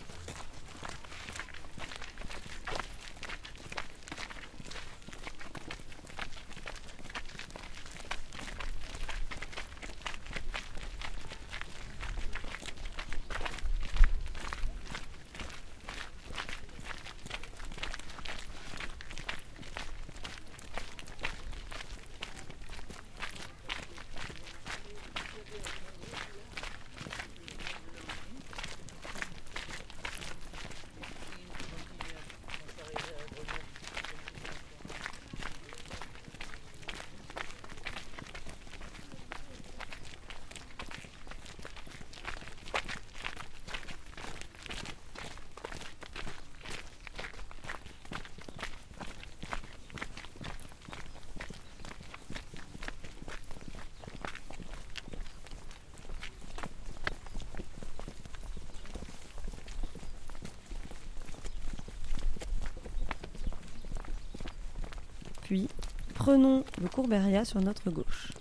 Prenons 66.13 66.63
le 66.81 66.87
Courberia 66.87 67.45
sur 67.45 67.61
notre 67.61 67.91
gauche. 67.91 68.31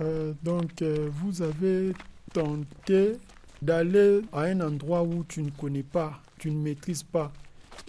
Euh, 0.00 0.32
donc, 0.42 0.82
euh, 0.82 1.08
vous 1.12 1.42
avez 1.42 1.92
tenté 2.32 3.14
d'aller 3.62 4.20
à 4.32 4.42
un 4.42 4.60
endroit 4.60 5.02
où 5.02 5.24
tu 5.24 5.42
ne 5.42 5.50
connais 5.50 5.82
pas, 5.82 6.20
tu 6.38 6.50
ne 6.50 6.56
maîtrises 6.56 7.02
pas. 7.02 7.32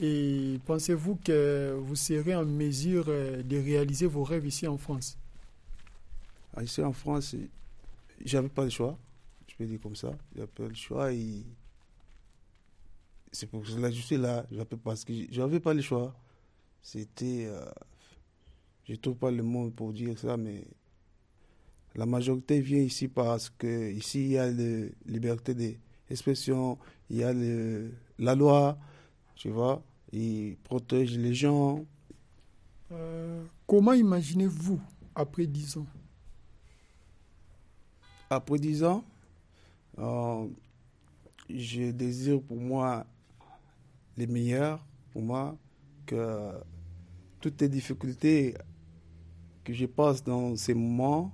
Et 0.02 0.60
pensez-vous 0.66 1.20
que 1.24 1.76
vous 1.78 1.96
serez 1.96 2.36
en 2.36 2.46
mesure 2.46 3.06
euh, 3.10 3.44
de 3.44 3.58
réaliser 3.58 4.08
vos 4.08 4.24
rêves 4.24 4.48
ici 4.48 4.66
en 4.68 4.78
France? 4.78 5.19
Ici 6.62 6.82
en 6.84 6.94
France, 6.94 7.36
j'avais 8.24 8.50
pas 8.50 8.64
le 8.64 8.70
choix. 8.70 8.98
Je 9.48 9.56
peux 9.56 9.66
dire 9.66 9.80
comme 9.80 9.96
ça. 9.96 10.12
J'avais 10.36 10.48
pas 10.48 10.68
le 10.68 10.76
choix 10.76 11.12
c'est 13.32 13.48
pour 13.48 13.66
cela 13.66 13.90
que 13.90 13.96
je 13.96 14.02
suis 14.02 14.18
là. 14.18 14.46
Parce 14.84 15.06
que 15.06 15.14
j'avais 15.30 15.60
pas 15.60 15.74
le 15.74 15.82
choix. 15.82 16.14
C'était, 16.82 17.46
euh, 17.48 17.66
je 18.86 18.96
trouve 18.96 19.16
pas 19.16 19.32
le 19.32 19.44
mot 19.44 19.70
pour 19.70 19.94
dire 19.94 20.18
ça, 20.18 20.38
mais 20.38 20.66
la 21.96 22.06
majorité 22.06 22.62
vient 22.62 22.80
ici 22.80 23.08
parce 23.08 23.50
que 23.50 23.92
ici 23.92 24.22
il 24.22 24.32
y 24.32 24.38
a 24.38 24.50
la 24.50 24.88
liberté 25.06 25.54
d'expression, 25.54 26.78
il 27.10 27.18
y 27.18 27.24
a 27.24 27.34
le, 27.34 27.92
la 28.18 28.36
loi, 28.36 28.78
tu 29.36 29.50
vois, 29.50 29.84
il 30.14 30.56
protège 30.64 31.18
les 31.18 31.34
gens. 31.34 31.86
Euh, 32.92 33.44
Comment 33.68 33.94
imaginez-vous 33.94 34.80
après 35.14 35.46
10 35.46 35.78
ans 35.78 35.88
Après 38.30 38.60
10 38.60 38.84
ans, 38.84 39.04
euh, 39.98 40.48
je 41.50 41.92
désire 41.92 42.42
pour 42.42 42.58
moi 42.58 43.06
les 44.18 44.28
meilleurs, 44.28 44.86
pour 45.12 45.24
moi, 45.24 45.58
que 46.06 46.52
toutes 47.40 47.60
les 47.62 47.70
difficultés 47.70 48.56
que 49.64 49.74
je 49.74 49.86
passe 49.88 50.24
dans 50.24 50.56
ces 50.56 50.74
moments, 50.74 51.34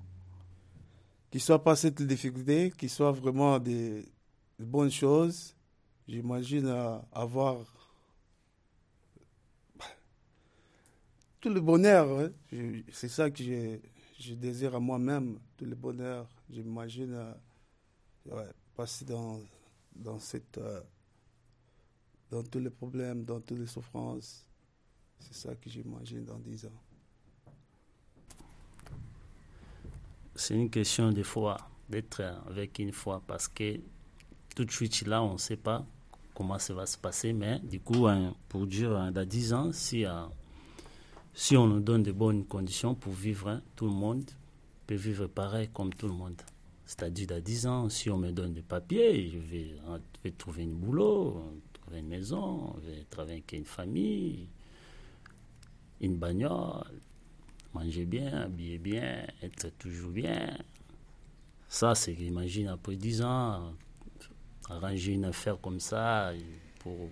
qu'ils 1.32 1.42
soient 1.42 1.64
pas 1.64 1.76
cette 1.76 2.02
difficulté, 2.02 2.72
qu'ils 2.78 2.90
soient 2.90 3.12
vraiment 3.12 3.60
des, 3.60 4.06
bonnes 4.58 4.92
choses. 4.92 5.54
J'imagine 6.08 6.68
euh, 6.68 6.98
avoir 7.12 7.58
tout 11.42 11.50
le 11.50 11.60
bonheur. 11.60 12.08
hein. 12.20 12.30
C'est 12.92 13.10
ça 13.10 13.30
que 13.30 13.44
je, 13.44 13.80
je 14.20 14.34
désire 14.34 14.76
à 14.76 14.80
moi-même, 14.80 15.40
tout 15.58 15.66
le 15.66 15.76
bonheur. 15.76 16.28
J'imagine 16.50 17.34
euh, 18.32 18.52
passer 18.76 19.06
dans, 19.06 19.40
dans, 19.96 20.20
cette, 20.20 20.58
euh, 20.58 20.82
dans 22.30 22.44
tous 22.44 22.60
les 22.60 22.70
problèmes, 22.70 23.24
dans 23.26 23.40
toutes 23.42 23.60
les 23.60 23.68
souffrances. 23.68 24.46
C'est 25.20 25.34
ça 25.34 25.56
que 25.56 25.70
j'imagine 25.70 26.26
dans 26.26 26.40
10 26.40 26.66
ans. 26.66 26.82
C'est 30.36 30.56
une 30.56 30.70
question 30.70 31.12
de 31.12 31.24
foi, 31.24 31.58
d'être 31.90 32.22
avec 32.48 32.80
une 32.80 32.92
foi, 32.92 33.24
parce 33.26 33.48
que 33.48 33.80
tout 34.54 34.66
de 34.66 34.72
suite 34.72 35.06
là, 35.06 35.24
on 35.24 35.34
ne 35.34 35.38
sait 35.38 35.56
pas 35.56 35.86
comment 36.34 36.60
ça 36.60 36.74
va 36.74 36.86
se 36.86 36.98
passer, 36.98 37.32
mais 37.32 37.60
du 37.60 37.80
coup, 37.80 38.08
hein, 38.08 38.36
pour 38.50 38.68
dire, 38.68 38.92
hein, 38.96 39.12
dans 39.12 39.26
10 39.26 39.54
ans, 39.54 39.72
si, 39.72 40.06
si 41.38 41.58
on 41.58 41.68
nous 41.68 41.82
donne 41.82 42.02
de 42.02 42.14
bonnes 42.14 42.46
conditions 42.46 42.96
pour 42.96 43.12
vivre, 43.12 43.50
hein, 43.50 43.62
tout 43.76 43.86
le 43.86 43.92
monde 43.92 44.24
peut 44.88 44.96
vivre 44.96 45.28
pareil 45.28 45.68
comme 45.74 45.94
tout 45.94 46.08
le 46.08 46.14
monde. 46.14 46.42
C'est-à-dire, 46.86 47.28
dans 47.28 47.42
10 47.42 47.68
ans, 47.68 47.90
si 47.90 48.10
on 48.10 48.18
me 48.18 48.32
donne 48.32 48.54
des 48.54 48.62
papiers, 48.62 49.30
je 49.30 49.40
vais, 49.40 50.32
trouver 50.38 50.64
un 50.64 50.68
boulot, 50.68 51.44
trouver 51.74 52.00
une 52.00 52.08
maison, 52.08 52.74
je 52.86 52.92
vais 52.92 53.04
travailler 53.10 53.40
avec 53.40 53.52
une 53.52 53.66
famille, 53.66 54.48
une 56.00 56.16
bagnole, 56.16 57.02
manger 57.74 58.06
bien, 58.06 58.44
habiller 58.44 58.78
bien, 58.78 59.28
être 59.44 59.78
toujours 59.78 60.12
bien. 60.12 60.58
Ça, 61.68 61.96
c'est 61.96 62.14
imagine 62.14 62.70
après 62.70 62.96
10 62.96 63.24
ans, 63.24 63.74
arranger 64.70 65.12
une 65.12 65.26
affaire 65.26 65.60
comme 65.60 65.82
ça 65.82 66.32
pour, 66.80 67.10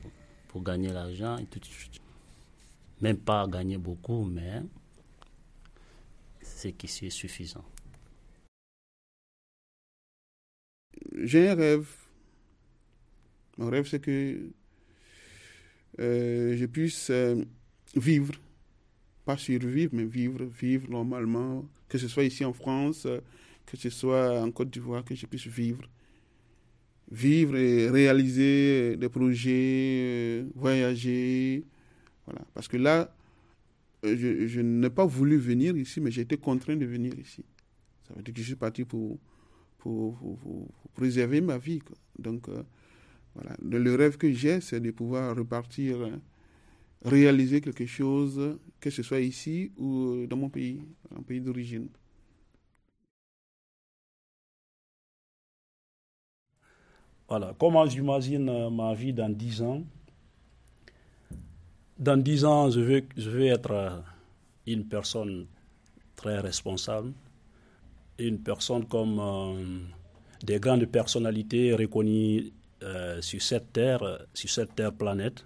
pour 0.47 0.63
gagner 0.63 0.93
l'argent 0.93 1.37
et 1.37 1.45
tout. 1.45 1.59
Même 3.01 3.17
pas 3.17 3.47
gagner 3.47 3.77
beaucoup, 3.77 4.23
mais 4.23 4.61
c'est 6.41 6.73
qui 6.73 6.85
est 6.85 7.09
suffisant. 7.09 7.65
J'ai 11.15 11.49
un 11.49 11.55
rêve. 11.55 11.87
Mon 13.57 13.69
rêve, 13.69 13.87
c'est 13.87 13.99
que 13.99 14.49
euh, 15.99 16.55
je 16.57 16.65
puisse 16.65 17.09
euh, 17.11 17.43
vivre, 17.95 18.33
pas 19.25 19.37
survivre, 19.37 19.91
mais 19.93 20.05
vivre, 20.05 20.43
vivre 20.43 20.89
normalement, 20.89 21.65
que 21.87 21.97
ce 21.97 22.07
soit 22.07 22.23
ici 22.23 22.43
en 22.45 22.53
France, 22.53 23.05
euh, 23.05 23.19
que 23.65 23.77
ce 23.77 23.89
soit 23.89 24.41
en 24.41 24.51
Côte 24.51 24.69
d'Ivoire, 24.71 25.05
que 25.05 25.15
je 25.15 25.25
puisse 25.27 25.47
vivre. 25.47 25.83
Vivre 27.11 27.55
et 27.57 27.89
réaliser 27.89 28.97
des 28.97 29.09
projets, 29.09 30.45
voyager. 30.55 31.63
Voilà. 32.25 32.41
Parce 32.53 32.67
que 32.67 32.77
là, 32.77 33.13
euh, 34.05 34.47
je, 34.47 34.61
n'ai 34.61 34.89
pas 34.89 35.05
voulu 35.05 35.37
venir 35.37 35.77
ici, 35.77 36.01
mais 36.01 36.11
j'ai 36.11 36.21
été 36.21 36.37
contraint 36.37 36.75
de 36.75 36.85
venir 36.85 37.13
ici. 37.19 37.43
Ça 38.07 38.13
veut 38.15 38.21
dire 38.21 38.33
que 38.33 38.39
je 38.41 38.45
suis 38.45 38.55
parti 38.55 38.85
pour, 38.85 39.17
pour, 39.77 40.17
préserver 40.95 41.41
ma 41.41 41.57
vie. 41.57 41.81
Donc, 42.19 42.49
euh, 42.49 42.63
voilà. 43.35 43.55
Le 43.61 43.95
rêve 43.95 44.17
que 44.17 44.31
j'ai, 44.31 44.61
c'est 44.61 44.79
de 44.79 44.91
pouvoir 44.91 45.35
repartir, 45.35 46.01
hein, 46.01 46.19
réaliser 47.03 47.61
quelque 47.61 47.85
chose, 47.85 48.57
que 48.79 48.89
ce 48.89 49.03
soit 49.03 49.21
ici 49.21 49.71
ou 49.77 50.25
dans 50.27 50.37
mon 50.37 50.49
pays, 50.49 50.81
un 51.17 51.21
pays 51.21 51.41
d'origine. 51.41 51.87
Voilà, 57.27 57.55
comment 57.57 57.85
j'imagine 57.87 58.47
euh, 58.49 58.69
ma 58.69 58.93
vie 58.93 59.13
dans 59.13 59.29
dix 59.29 59.61
ans? 59.61 59.83
Dans 62.03 62.17
dix 62.17 62.43
ans, 62.43 62.69
je 62.69 62.81
veux, 62.81 63.45
être 63.45 63.71
euh, 63.71 63.89
une 64.67 64.85
personne 64.85 65.45
très 66.17 66.37
responsable, 66.41 67.13
une 68.19 68.39
personne 68.39 68.85
comme 68.85 69.19
euh, 69.19 69.79
des 70.43 70.59
grandes 70.59 70.85
personnalités 70.85 71.73
reconnues 71.73 72.51
sur 73.21 73.41
cette 73.41 73.71
terre, 73.71 74.25
sur 74.33 74.49
cette 74.49 74.75
terre 74.75 74.91
planète. 74.91 75.45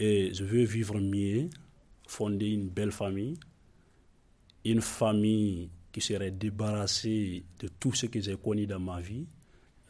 Et 0.00 0.32
je 0.32 0.42
veux 0.42 0.64
vivre 0.64 0.98
mieux, 0.98 1.50
fonder 2.08 2.48
une 2.48 2.70
belle 2.70 2.90
famille, 2.90 3.34
une 4.64 4.80
famille 4.80 5.68
qui 5.92 6.00
serait 6.00 6.30
débarrassée 6.30 7.44
de 7.60 7.68
tout 7.68 7.92
ce 7.92 8.06
que 8.06 8.18
j'ai 8.22 8.38
connu 8.38 8.66
dans 8.66 8.80
ma 8.80 9.02
vie 9.02 9.26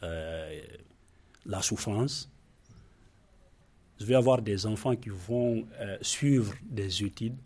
euh, 0.03 0.61
la 1.45 1.61
souffrance. 1.61 2.29
Je 3.99 4.05
vais 4.05 4.15
avoir 4.15 4.41
des 4.41 4.65
enfants 4.65 4.95
qui 4.95 5.09
vont 5.09 5.65
euh, 5.79 5.97
suivre 6.01 6.53
des 6.63 7.03
études, 7.03 7.37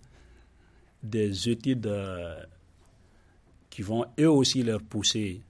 des 1.04 1.50
études 1.50 1.88
euh, 1.88 2.44
qui 3.70 3.82
vont 3.82 4.06
eux 4.20 4.30
aussi 4.30 4.64
leur 4.64 4.82
pousser 4.82 5.42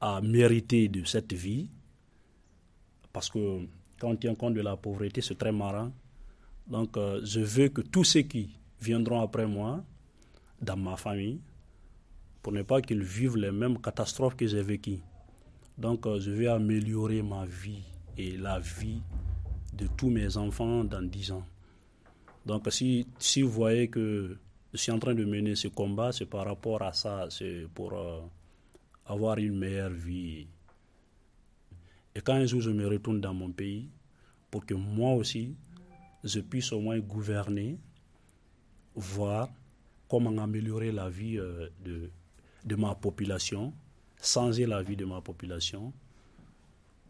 à 0.00 0.20
mériter 0.20 0.88
de 0.88 1.04
cette 1.04 1.32
vie. 1.32 1.68
Parce 3.12 3.30
que 3.30 3.66
quand 3.98 4.08
on 4.10 4.16
tient 4.16 4.34
compte 4.34 4.54
de 4.54 4.60
la 4.60 4.76
pauvreté, 4.76 5.20
c'est 5.20 5.38
très 5.38 5.52
marrant. 5.52 5.92
Donc 6.66 6.96
je 7.22 7.40
veux 7.40 7.68
que 7.68 7.82
tous 7.82 8.04
ceux 8.04 8.22
qui 8.22 8.58
viendront 8.80 9.20
après 9.20 9.46
moi, 9.46 9.84
dans 10.60 10.76
ma 10.76 10.96
famille, 10.96 11.40
pour 12.44 12.52
ne 12.52 12.62
pas 12.62 12.82
qu'ils 12.82 13.02
vivent 13.02 13.36
les 13.36 13.50
mêmes 13.50 13.80
catastrophes 13.80 14.36
que 14.36 14.46
j'ai 14.46 14.62
vécues. 14.62 15.00
Donc, 15.78 16.06
euh, 16.06 16.20
je 16.20 16.30
vais 16.30 16.46
améliorer 16.46 17.22
ma 17.22 17.46
vie 17.46 17.82
et 18.16 18.36
la 18.36 18.60
vie 18.60 19.00
de 19.76 19.86
tous 19.96 20.10
mes 20.10 20.36
enfants 20.36 20.84
dans 20.84 21.02
10 21.02 21.32
ans. 21.32 21.46
Donc, 22.46 22.70
si, 22.70 23.06
si 23.18 23.42
vous 23.42 23.50
voyez 23.50 23.88
que 23.88 24.36
je 24.72 24.78
suis 24.78 24.92
en 24.92 24.98
train 24.98 25.14
de 25.14 25.24
mener 25.24 25.54
ce 25.54 25.68
combat, 25.68 26.12
c'est 26.12 26.26
par 26.26 26.44
rapport 26.46 26.82
à 26.82 26.92
ça, 26.92 27.26
c'est 27.30 27.66
pour 27.74 27.92
euh, 27.94 28.20
avoir 29.06 29.38
une 29.38 29.56
meilleure 29.58 29.90
vie. 29.90 30.46
Et 32.14 32.20
quand 32.20 32.34
un 32.34 32.46
jour 32.46 32.60
je 32.60 32.70
me 32.70 32.86
retourne 32.86 33.20
dans 33.20 33.34
mon 33.34 33.50
pays, 33.50 33.88
pour 34.50 34.64
que 34.64 34.74
moi 34.74 35.14
aussi, 35.14 35.54
je 36.22 36.40
puisse 36.40 36.72
au 36.72 36.80
moins 36.80 36.98
gouverner, 37.00 37.78
voir 38.94 39.48
comment 40.08 40.36
améliorer 40.42 40.92
la 40.92 41.08
vie 41.08 41.38
euh, 41.38 41.68
de, 41.84 42.10
de 42.64 42.76
ma 42.76 42.94
population 42.94 43.72
changer 44.24 44.66
la 44.66 44.82
vie 44.82 44.96
de 44.96 45.04
ma 45.04 45.20
population 45.20 45.92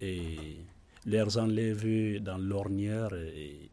et 0.01 0.59
les 1.07 1.39
enlever 1.39 2.21
dans 2.21 2.39
l'ornière 2.39 3.13
et 3.15 3.69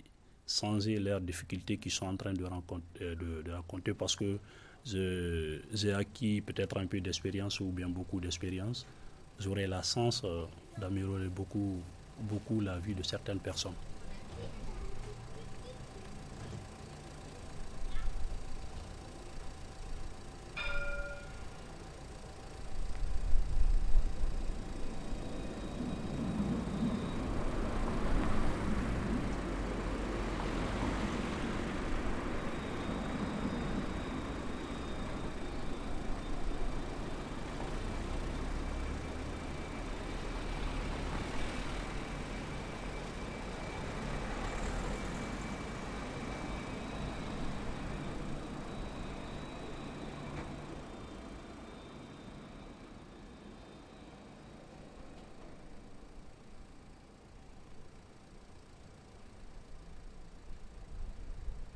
changer 0.48 1.00
leurs 1.00 1.22
difficultés 1.22 1.78
qu'ils 1.78 1.92
sont 1.92 2.08
en 2.08 2.18
train 2.18 2.34
de 2.34 2.44
rencontrer, 2.44 2.86
euh, 3.02 3.44
de, 3.44 3.52
rencontrer 3.52 3.94
parce 3.94 4.16
que 4.16 4.38
j'ai 4.84 5.94
acquis 5.94 6.42
peut-être 6.42 6.78
un 6.78 6.88
peu 6.88 7.00
d'expérience 7.00 7.60
ou 7.60 7.66
bien 7.72 7.88
beaucoup 7.88 8.20
d'expérience. 8.20 8.86
J'aurai 9.40 9.68
la 9.68 9.82
chance 9.82 10.22
euh, 10.26 10.46
d'améliorer 10.78 11.30
beaucoup, 11.30 11.82
beaucoup 12.20 12.60
la 12.60 12.80
vie 12.80 12.96
de 12.96 13.04
certaines 13.04 13.40
personnes. 13.40 13.76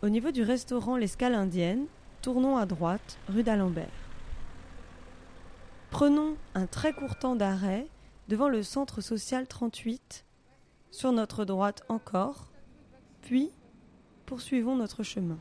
Au 0.05 0.09
niveau 0.09 0.29
du 0.29 0.43
restaurant 0.43 0.97
L'Escale 0.97 1.33
Indienne, 1.33 1.87
tournons 2.21 2.57
à 2.57 2.67
droite, 2.67 3.17
rue 3.27 3.41
d'Alembert. 3.41 3.89
Prenons 5.89 6.37
un 6.53 6.67
très 6.67 6.93
court 6.93 7.15
temps 7.17 7.35
d'arrêt 7.35 7.87
devant 8.27 8.47
le 8.47 8.61
centre 8.61 9.01
social 9.01 9.47
38, 9.47 10.23
sur 10.91 11.11
notre 11.11 11.43
droite 11.43 11.81
encore, 11.89 12.51
puis 13.23 13.49
poursuivons 14.27 14.75
notre 14.75 15.01
chemin. 15.01 15.39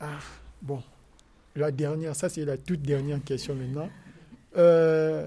Ah, 0.00 0.20
bon. 0.62 0.80
La 1.58 1.72
dernière, 1.72 2.14
ça 2.14 2.28
c'est 2.28 2.44
la 2.44 2.56
toute 2.56 2.82
dernière 2.82 3.22
question 3.24 3.52
maintenant. 3.56 3.90
Euh, 4.56 5.26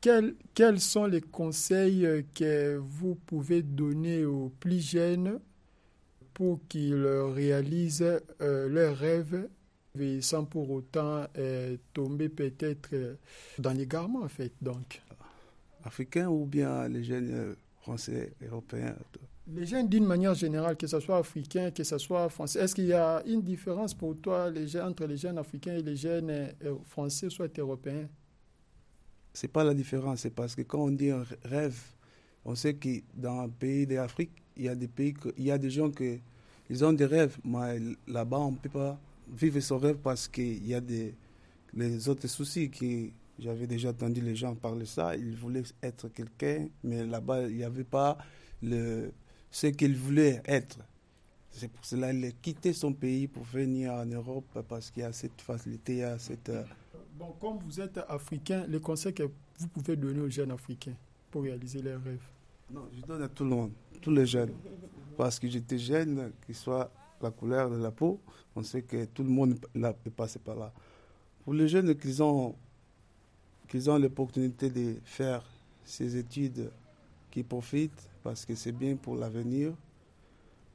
quels, 0.00 0.36
quels, 0.54 0.78
sont 0.78 1.06
les 1.06 1.20
conseils 1.20 2.24
que 2.34 2.76
vous 2.76 3.16
pouvez 3.26 3.62
donner 3.62 4.24
aux 4.24 4.52
plus 4.60 4.80
jeunes 4.80 5.40
pour 6.32 6.60
qu'ils 6.68 7.04
réalisent 7.04 8.20
euh, 8.40 8.68
leurs 8.68 8.96
rêves 8.96 9.48
sans 10.20 10.44
pour 10.44 10.70
autant 10.70 11.26
euh, 11.36 11.76
tomber 11.92 12.28
peut-être 12.28 13.16
dans 13.58 13.72
l'égarement 13.72 14.22
en 14.22 14.28
fait 14.28 14.52
donc? 14.62 15.02
Africains 15.84 16.28
ou 16.28 16.46
bien 16.46 16.86
les 16.86 17.02
jeunes 17.02 17.56
français, 17.80 18.34
européens 18.40 18.94
les 19.48 19.66
jeunes, 19.66 19.88
d'une 19.88 20.06
manière 20.06 20.34
générale, 20.34 20.76
que 20.76 20.86
ce 20.86 21.00
soit 21.00 21.18
africain, 21.18 21.70
que 21.70 21.82
ce 21.82 21.98
soit 21.98 22.28
français, 22.28 22.60
est-ce 22.60 22.74
qu'il 22.74 22.86
y 22.86 22.92
a 22.92 23.22
une 23.26 23.42
différence 23.42 23.92
pour 23.92 24.16
toi 24.20 24.50
les 24.50 24.76
entre 24.80 25.06
les 25.06 25.16
jeunes 25.16 25.38
africains 25.38 25.76
et 25.76 25.82
les 25.82 25.96
jeunes 25.96 26.30
euh, 26.30 26.52
français, 26.88 27.28
soit 27.28 27.58
européens? 27.58 28.08
C'est 29.34 29.48
pas 29.48 29.64
la 29.64 29.74
différence, 29.74 30.20
c'est 30.20 30.34
parce 30.34 30.54
que 30.54 30.62
quand 30.62 30.80
on 30.80 30.90
dit 30.90 31.10
un 31.10 31.24
rêve, 31.44 31.80
on 32.44 32.54
sait 32.54 32.74
que 32.74 33.00
dans 33.14 33.40
un 33.40 33.48
pays 33.48 33.86
d'Afrique, 33.86 34.30
il 34.56 34.64
y 34.64 34.68
a 34.68 34.74
des 34.74 34.88
pays, 34.88 35.14
il 35.38 35.44
y 35.44 35.50
a 35.50 35.58
des 35.58 35.70
gens 35.70 35.90
qui 35.90 36.20
ont 36.82 36.92
des 36.92 37.06
rêves, 37.06 37.38
mais 37.44 37.78
là-bas 38.06 38.38
on 38.38 38.52
ne 38.52 38.56
peut 38.56 38.68
pas 38.68 39.00
vivre 39.28 39.58
son 39.60 39.78
rêve 39.78 39.96
parce 39.96 40.28
qu'il 40.28 40.66
y 40.66 40.74
a 40.74 40.80
des 40.80 41.14
les 41.74 42.08
autres 42.08 42.28
soucis 42.28 42.70
qui 42.70 43.14
j'avais 43.38 43.66
déjà 43.66 43.90
entendu 43.90 44.20
les 44.20 44.36
gens 44.36 44.54
parler 44.54 44.84
ça, 44.84 45.16
ils 45.16 45.34
voulaient 45.34 45.62
être 45.82 46.08
quelqu'un, 46.08 46.68
mais 46.84 47.06
là-bas 47.06 47.48
il 47.48 47.56
n'y 47.56 47.64
avait 47.64 47.84
pas 47.84 48.18
le 48.62 49.10
ce 49.52 49.68
qu'il 49.68 49.94
voulait 49.96 50.42
être. 50.46 50.78
C'est 51.50 51.68
pour 51.68 51.84
cela 51.84 52.10
qu'il 52.10 52.24
a 52.24 52.30
quitté 52.30 52.72
son 52.72 52.92
pays 52.94 53.28
pour 53.28 53.44
venir 53.44 53.92
en 53.92 54.06
Europe 54.06 54.64
parce 54.68 54.90
qu'il 54.90 55.02
y 55.02 55.06
a 55.06 55.12
cette 55.12 55.40
facilité, 55.42 55.92
il 55.92 55.98
y 55.98 56.02
a 56.02 56.18
cette... 56.18 56.48
Euh, 56.48 56.64
bon, 57.14 57.32
comme 57.38 57.58
vous 57.58 57.78
êtes 57.80 58.00
africain, 58.08 58.64
les 58.66 58.80
conseils 58.80 59.12
que 59.12 59.24
vous 59.58 59.68
pouvez 59.68 59.94
donner 59.94 60.20
aux 60.20 60.30
jeunes 60.30 60.50
africains 60.50 60.94
pour 61.30 61.42
réaliser 61.42 61.82
leurs 61.82 62.02
rêves? 62.02 62.24
Non, 62.70 62.88
je 62.96 63.02
donne 63.02 63.22
à 63.22 63.28
tout 63.28 63.44
le 63.44 63.50
monde, 63.50 63.72
tous 64.00 64.10
les 64.10 64.24
jeunes. 64.24 64.54
Parce 65.18 65.38
que 65.38 65.46
j'étais 65.46 65.78
jeune, 65.78 66.32
qu'il 66.46 66.54
soit 66.54 66.90
la 67.20 67.30
couleur 67.30 67.70
de 67.70 67.76
la 67.76 67.90
peau, 67.90 68.18
on 68.56 68.62
sait 68.62 68.82
que 68.82 69.04
tout 69.04 69.22
le 69.22 69.28
monde 69.28 69.58
peut 69.60 70.10
passer 70.10 70.38
par 70.38 70.56
là. 70.56 70.72
Pour 71.44 71.52
les 71.52 71.68
jeunes 71.68 71.94
qu'ils 71.94 72.22
ont, 72.22 72.54
qu'ils 73.68 73.90
ont 73.90 73.98
l'opportunité 73.98 74.70
de 74.70 74.96
faire 75.04 75.44
ces 75.84 76.16
études 76.16 76.70
qui 77.32 77.42
profitent, 77.42 78.08
parce 78.22 78.44
que 78.46 78.54
c'est 78.54 78.70
bien 78.72 78.94
pour 78.94 79.16
l'avenir. 79.16 79.72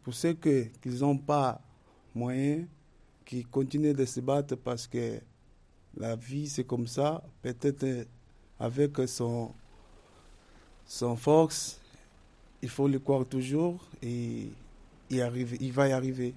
Pour 0.03 0.13
ceux 0.13 0.33
qui 0.33 0.69
n'ont 0.85 1.17
pas 1.17 1.61
moyen, 2.13 2.65
qui 3.23 3.43
continuent 3.45 3.93
de 3.93 4.05
se 4.05 4.19
battre 4.19 4.55
parce 4.55 4.87
que 4.87 5.21
La 5.97 6.15
vie, 6.15 6.47
c'est 6.47 6.63
comme 6.63 6.85
ça. 6.85 7.23
Peut-être 7.41 7.83
euh, 7.83 8.05
avec 8.59 8.97
son, 9.07 9.51
son 10.85 11.15
force, 11.15 11.81
il 12.61 12.69
faut 12.69 12.87
le 12.87 12.99
croire 12.99 13.25
toujours 13.25 13.83
et 14.01 14.49
y 15.09 15.21
arriver, 15.21 15.57
il 15.59 15.71
va 15.71 15.87
y 15.87 15.91
arriver. 15.91 16.35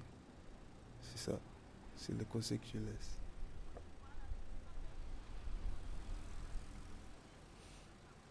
C'est 1.01 1.31
ça. 1.31 1.39
C'est 1.95 2.17
le 2.17 2.25
conseil 2.25 2.57
que 2.57 2.65
je 2.73 2.79
laisse. 2.79 3.19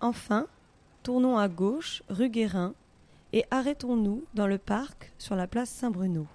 Enfin, 0.01 0.47
tournons 1.03 1.39
à 1.39 1.49
gauche, 1.49 2.03
rue 2.09 2.29
Guérin, 2.29 2.75
et 3.33 3.45
arrêtons-nous 3.51 4.25
dans 4.35 4.47
le 4.47 4.59
parc 4.59 5.13
sur 5.19 5.37
la 5.37 5.47
place 5.47 5.71
Saint-Bruno. 5.71 6.27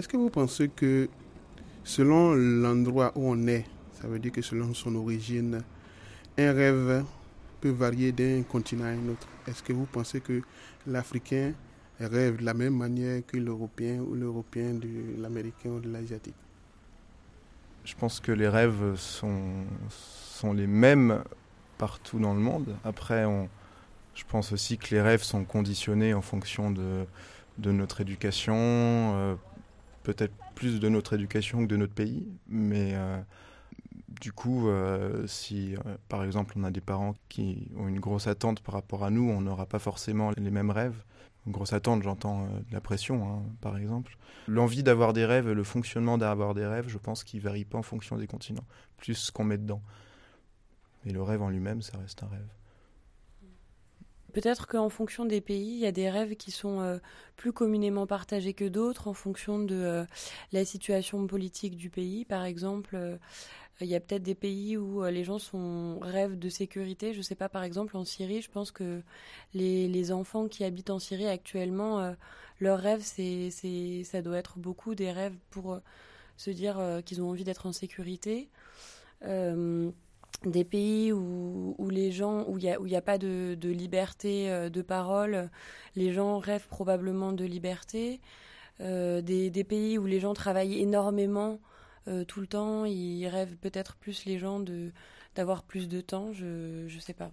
Est-ce 0.00 0.08
que 0.08 0.16
vous 0.16 0.30
pensez 0.30 0.70
que 0.70 1.10
selon 1.84 2.32
l'endroit 2.32 3.12
où 3.16 3.30
on 3.30 3.46
est, 3.48 3.66
ça 4.00 4.08
veut 4.08 4.18
dire 4.18 4.32
que 4.32 4.40
selon 4.40 4.72
son 4.72 4.94
origine, 4.94 5.60
un 6.38 6.52
rêve 6.54 7.04
peut 7.60 7.68
varier 7.68 8.10
d'un 8.10 8.42
continent 8.42 8.86
à 8.86 8.92
un 8.92 9.08
autre? 9.10 9.28
Est-ce 9.46 9.62
que 9.62 9.74
vous 9.74 9.84
pensez 9.84 10.22
que 10.22 10.40
l'Africain 10.86 11.52
rêve 12.00 12.38
de 12.38 12.46
la 12.46 12.54
même 12.54 12.78
manière 12.78 13.20
que 13.26 13.36
l'Européen 13.36 13.98
ou 14.00 14.14
l'Européen 14.14 14.72
de 14.72 14.88
l'Américain 15.18 15.68
ou 15.68 15.80
de 15.80 15.90
l'Asiatique? 15.90 16.34
Je 17.84 17.94
pense 17.94 18.20
que 18.20 18.32
les 18.32 18.48
rêves 18.48 18.94
sont, 18.96 19.66
les 20.54 20.66
mêmes 20.66 21.22
partout 21.76 22.18
dans 22.18 22.32
le 22.32 22.40
monde. 22.40 22.74
Après, 22.84 23.26
je 24.14 24.24
pense 24.26 24.50
aussi 24.52 24.78
que 24.78 24.94
les 24.94 25.02
rêves 25.02 25.22
sont 25.22 25.44
conditionnés 25.44 26.14
en 26.14 26.22
fonction 26.22 26.70
de, 26.70 27.04
de 27.58 27.70
notre 27.70 28.00
éducation, 28.00 28.56
euh, 28.56 29.34
peut-être 30.02 30.34
plus 30.54 30.80
de 30.80 30.88
notre 30.88 31.14
éducation 31.14 31.62
que 31.62 31.66
de 31.66 31.76
notre 31.76 31.94
pays, 31.94 32.26
mais 32.48 32.94
euh, 32.94 33.20
du 34.20 34.32
coup, 34.32 34.68
euh, 34.68 35.26
si 35.26 35.74
euh, 35.74 35.96
par 36.08 36.24
exemple 36.24 36.54
on 36.56 36.64
a 36.64 36.70
des 36.70 36.80
parents 36.80 37.14
qui 37.28 37.68
ont 37.76 37.88
une 37.88 38.00
grosse 38.00 38.26
attente 38.26 38.60
par 38.60 38.74
rapport 38.74 39.04
à 39.04 39.10
nous, 39.10 39.28
on 39.28 39.40
n'aura 39.40 39.66
pas 39.66 39.78
forcément 39.78 40.32
les 40.36 40.50
mêmes 40.50 40.70
rêves. 40.70 41.02
Grosse 41.46 41.72
attente, 41.72 42.02
j'entends 42.02 42.44
de 42.46 42.72
la 42.72 42.82
pression, 42.82 43.26
hein, 43.26 43.42
par 43.62 43.78
exemple. 43.78 44.18
L'envie 44.46 44.82
d'avoir 44.82 45.14
des 45.14 45.24
rêves, 45.24 45.50
le 45.50 45.64
fonctionnement 45.64 46.18
d'avoir 46.18 46.52
des 46.54 46.66
rêves, 46.66 46.88
je 46.88 46.98
pense 46.98 47.24
qu'il 47.24 47.40
varie 47.40 47.64
pas 47.64 47.78
en 47.78 47.82
fonction 47.82 48.18
des 48.18 48.26
continents, 48.26 48.66
plus 48.98 49.14
ce 49.14 49.32
qu'on 49.32 49.44
met 49.44 49.56
dedans. 49.56 49.80
Mais 51.04 51.12
le 51.12 51.22
rêve 51.22 51.40
en 51.40 51.48
lui-même, 51.48 51.80
ça 51.80 51.96
reste 51.96 52.22
un 52.22 52.28
rêve. 52.28 52.59
Peut-être 54.30 54.66
qu'en 54.66 54.88
fonction 54.88 55.24
des 55.24 55.40
pays, 55.40 55.74
il 55.74 55.78
y 55.78 55.86
a 55.86 55.92
des 55.92 56.08
rêves 56.08 56.36
qui 56.36 56.50
sont 56.50 56.80
euh, 56.80 56.98
plus 57.36 57.52
communément 57.52 58.06
partagés 58.06 58.54
que 58.54 58.66
d'autres, 58.66 59.08
en 59.08 59.14
fonction 59.14 59.58
de 59.58 59.74
euh, 59.74 60.04
la 60.52 60.64
situation 60.64 61.26
politique 61.26 61.76
du 61.76 61.90
pays. 61.90 62.24
Par 62.24 62.44
exemple, 62.44 62.96
euh, 62.96 63.16
il 63.80 63.88
y 63.88 63.94
a 63.94 64.00
peut-être 64.00 64.22
des 64.22 64.34
pays 64.34 64.76
où 64.76 65.02
les 65.04 65.24
gens 65.24 65.38
sont 65.38 65.98
rêvent 66.00 66.38
de 66.38 66.48
sécurité. 66.50 67.12
Je 67.12 67.18
ne 67.18 67.22
sais 67.22 67.34
pas, 67.34 67.48
par 67.48 67.62
exemple, 67.62 67.96
en 67.96 68.04
Syrie, 68.04 68.42
je 68.42 68.50
pense 68.50 68.70
que 68.70 69.02
les, 69.54 69.88
les 69.88 70.12
enfants 70.12 70.48
qui 70.48 70.64
habitent 70.64 70.90
en 70.90 70.98
Syrie 70.98 71.26
actuellement, 71.28 72.14
leur 72.58 72.78
rêve, 72.78 73.00
c'est, 73.02 73.48
c'est, 73.50 74.04
ça 74.04 74.20
doit 74.20 74.36
être 74.36 74.58
beaucoup 74.58 74.94
des 74.94 75.10
rêves 75.10 75.36
pour 75.48 75.80
se 76.36 76.50
dire 76.50 77.00
qu'ils 77.06 77.22
ont 77.22 77.30
envie 77.30 77.44
d'être 77.44 77.64
en 77.64 77.72
sécurité 77.72 78.50
des 80.44 80.64
pays 80.64 81.12
où, 81.12 81.74
où, 81.78 81.90
les 81.90 82.12
gens 82.12 82.44
où 82.48 82.58
il 82.58 82.64
n'y 82.64 82.70
a, 82.70 82.80
où 82.80 82.86
y 82.86 82.96
a 82.96 83.02
pas 83.02 83.18
de, 83.18 83.54
de, 83.54 83.68
liberté 83.68 84.50
euh, 84.50 84.70
de 84.70 84.82
parole, 84.82 85.50
les 85.96 86.12
gens 86.12 86.38
rêvent 86.38 86.68
probablement 86.68 87.32
de 87.32 87.44
liberté. 87.44 88.20
Euh, 88.80 89.20
des, 89.20 89.50
des, 89.50 89.64
pays 89.64 89.98
où 89.98 90.06
les 90.06 90.20
gens 90.20 90.32
travaillent 90.32 90.80
énormément 90.80 91.60
euh, 92.08 92.24
tout 92.24 92.40
le 92.40 92.46
temps, 92.46 92.86
ils 92.86 93.26
rêvent 93.28 93.56
peut-être 93.56 93.96
plus 93.96 94.24
les 94.24 94.38
gens 94.38 94.60
de 94.60 94.92
d'avoir 95.36 95.62
plus 95.62 95.88
de 95.88 96.00
temps, 96.00 96.32
je 96.32 96.92
ne 96.92 97.00
sais 97.00 97.14
pas. 97.14 97.30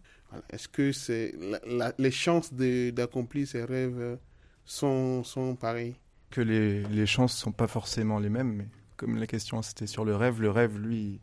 Est-ce 0.52 0.68
que 0.68 0.92
c'est 0.92 1.34
la, 1.66 1.94
les 1.98 2.12
chances 2.12 2.54
d'accomplir 2.54 3.48
ces 3.48 3.64
rêves 3.64 4.20
sont, 4.66 5.24
sont 5.24 5.56
pareilles? 5.56 5.96
Que 6.30 6.42
les, 6.42 6.84
les 6.84 7.08
chances 7.08 7.34
ne 7.38 7.40
sont 7.40 7.52
pas 7.52 7.66
forcément 7.66 8.20
les 8.20 8.30
mêmes, 8.30 8.54
mais 8.54 8.68
comme 8.98 9.18
la 9.18 9.26
question 9.26 9.64
c'était 9.64 9.88
sur 9.88 10.06
le 10.06 10.16
rêve, 10.16 10.42
le 10.42 10.52
rêve, 10.52 10.78
lui, 10.78 11.20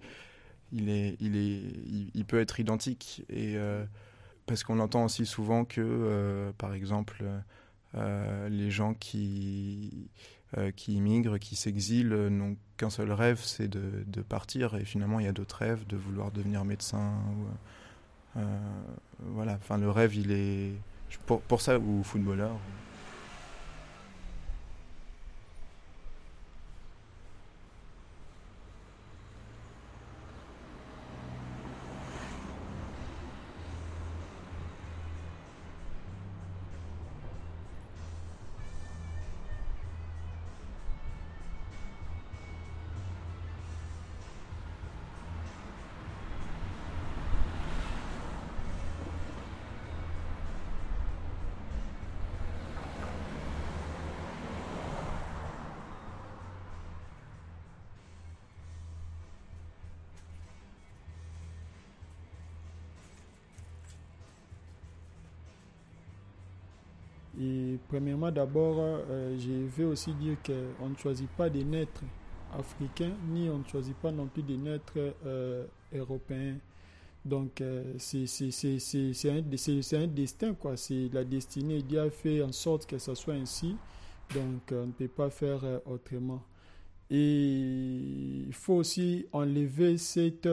il, 0.75 0.89
est, 0.91 1.17
il, 1.21 1.37
est, 1.37 2.11
il, 2.15 2.25
peut 2.25 2.41
être 2.41 2.61
identique. 2.61 3.25
Et, 3.29 3.57
euh, 3.57 3.85
parce 4.47 4.65
qu'on 4.65 4.81
entend 4.81 5.05
aussi 5.05 5.25
souvent 5.25 5.65
que, 5.65 5.81
euh, 5.81 6.53
par 6.59 6.75
exemple, 6.75 7.25
euh, 7.95 8.49
les 8.49 8.71
gens 8.71 8.95
qui, 8.95 10.11
qui 10.77 10.95
immigrent, 10.95 11.39
qui 11.39 11.57
s'exilent, 11.57 12.15
n'ont 12.15 12.57
qu'un 12.77 12.91
seul 12.91 13.13
rêve, 13.13 13.41
c'est 13.43 13.69
de, 13.69 14.05
de, 14.07 14.21
partir. 14.21 14.75
Et 14.75 14.85
finalement, 14.85 15.21
il 15.21 15.27
y 15.27 15.29
a 15.29 15.33
d'autres 15.33 15.57
rêves, 15.57 15.87
de 15.87 15.97
vouloir 15.97 16.31
devenir 16.31 16.65
médecin. 16.65 17.15
Voilà, 19.21 19.55
enfin, 19.55 19.79
le 19.79 19.91
rêve, 19.91 20.15
il 20.15 20.33
est. 20.33 20.73
Pour, 21.27 21.41
pour 21.43 21.61
ça, 21.61 21.79
ou 21.79 22.03
footballeur. 22.03 22.57
D'abord, 68.35 68.77
euh, 68.79 69.37
je 69.39 69.53
veux 69.77 69.87
aussi 69.87 70.13
dire 70.15 70.37
qu'on 70.45 70.89
ne 70.89 70.97
choisit 70.97 71.29
pas 71.31 71.49
de 71.49 71.63
naître 71.63 72.03
africain, 72.59 73.13
ni 73.29 73.49
on 73.49 73.59
ne 73.59 73.65
choisit 73.65 73.97
pas 73.97 74.13
non 74.13 74.27
plus 74.27 74.43
de 74.43 74.57
naître 74.57 74.93
euh, 74.97 75.65
européen. 75.95 76.57
Donc, 77.25 77.61
euh, 77.61 77.95
c'est 77.99 78.27
un, 79.31 79.99
un, 79.99 80.07
destin, 80.07 80.55
quoi. 80.55 80.77
C'est 80.77 81.09
la 81.13 81.25
destinée. 81.25 81.81
Dieu 81.81 82.01
a 82.01 82.11
fait 82.11 82.43
en 82.43 82.53
sorte 82.53 82.87
que 82.87 82.99
ça 82.99 83.15
soit 83.15 83.35
ainsi. 83.35 83.77
Donc, 84.35 84.73
on 84.73 84.87
ne 84.87 84.93
peut 84.93 85.09
pas 85.09 85.31
faire 85.31 85.63
autrement. 85.87 86.43
Et 87.11 88.45
il 88.47 88.53
faut 88.53 88.75
aussi 88.75 89.27
enlever 89.33 89.97
cette 89.97 90.49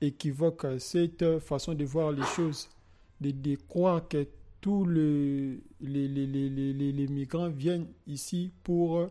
équivoque, 0.00 0.66
cette 0.78 1.40
façon 1.40 1.74
de 1.74 1.84
voir 1.84 2.12
les 2.12 2.24
choses, 2.36 2.68
de, 3.20 3.32
de 3.32 3.56
croire 3.68 4.06
que 4.06 4.24
tous 4.60 4.84
les, 4.84 5.60
les, 5.80 6.08
les, 6.08 6.92
les, 6.92 7.08
migrants 7.08 7.48
viennent 7.48 7.86
ici 8.06 8.52
pour 8.62 9.08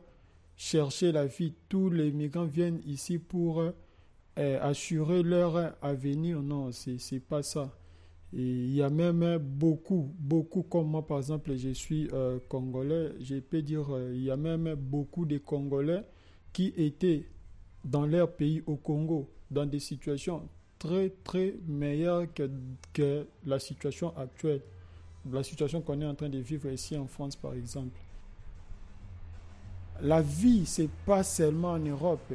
chercher 0.56 1.12
la 1.12 1.26
vie. 1.26 1.54
Tous 1.68 1.90
les 1.90 2.12
migrants 2.12 2.46
viennent 2.46 2.82
ici 2.86 3.18
pour 3.18 3.62
euh, 3.62 3.72
assurer 4.38 5.24
leur 5.24 5.76
avenir. 5.82 6.42
Non, 6.42 6.72
ce 6.72 6.92
n'est 6.92 7.20
pas 7.20 7.42
ça. 7.44 7.76
Il 8.32 8.76
y 8.76 8.84
a 8.84 8.90
même 8.92 9.38
beaucoup, 9.40 10.14
beaucoup, 10.20 10.62
comme 10.62 10.88
moi 10.88 11.06
par 11.06 11.18
exemple, 11.18 11.56
je 11.58 11.70
suis 11.70 12.08
euh, 12.14 12.40
congolais, 12.48 13.14
je 13.20 13.40
peux 13.40 13.64
dire, 13.64 13.92
euh, 13.92 14.12
il 14.14 14.22
y 14.24 14.30
a 14.30 14.38
même 14.38 14.76
beaucoup 14.76 15.26
de 15.26 15.40
Congolais 15.40 16.04
qui 16.54 16.72
étaient 16.78 17.26
dans 17.84 18.06
leur 18.06 18.36
pays 18.36 18.62
au 18.68 18.76
Congo, 18.76 19.32
dans 19.50 19.66
des 19.66 19.80
situations 19.80 20.48
très, 20.78 21.10
très 21.24 21.56
meilleures 21.68 22.32
que, 22.32 22.52
que 22.94 23.26
la 23.46 23.58
situation 23.58 24.16
actuelle 24.16 24.62
la 25.32 25.44
situation 25.44 25.82
qu'on 25.82 26.02
est 26.02 26.06
en 26.06 26.16
train 26.16 26.30
de 26.30 26.40
vivre 26.40 26.70
ici 26.70 26.98
en 26.98 27.08
France, 27.08 27.36
par 27.36 27.54
exemple. 27.54 28.00
La 30.02 30.22
vie, 30.22 30.66
c'est 30.66 30.90
pas 31.06 31.24
seulement 31.24 31.72
en 31.72 31.80
Europe. 31.80 32.34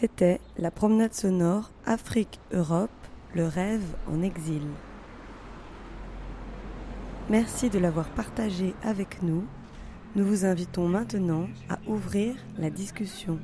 C'était 0.00 0.40
la 0.56 0.70
promenade 0.70 1.12
sonore 1.12 1.72
Afrique-Europe, 1.84 2.88
le 3.34 3.48
rêve 3.48 3.96
en 4.06 4.22
exil. 4.22 4.62
Merci 7.28 7.68
de 7.68 7.80
l'avoir 7.80 8.08
partagé 8.10 8.76
avec 8.84 9.24
nous. 9.24 9.42
Nous 10.14 10.24
vous 10.24 10.44
invitons 10.44 10.86
maintenant 10.86 11.48
à 11.68 11.80
ouvrir 11.88 12.36
la 12.58 12.70
discussion. 12.70 13.40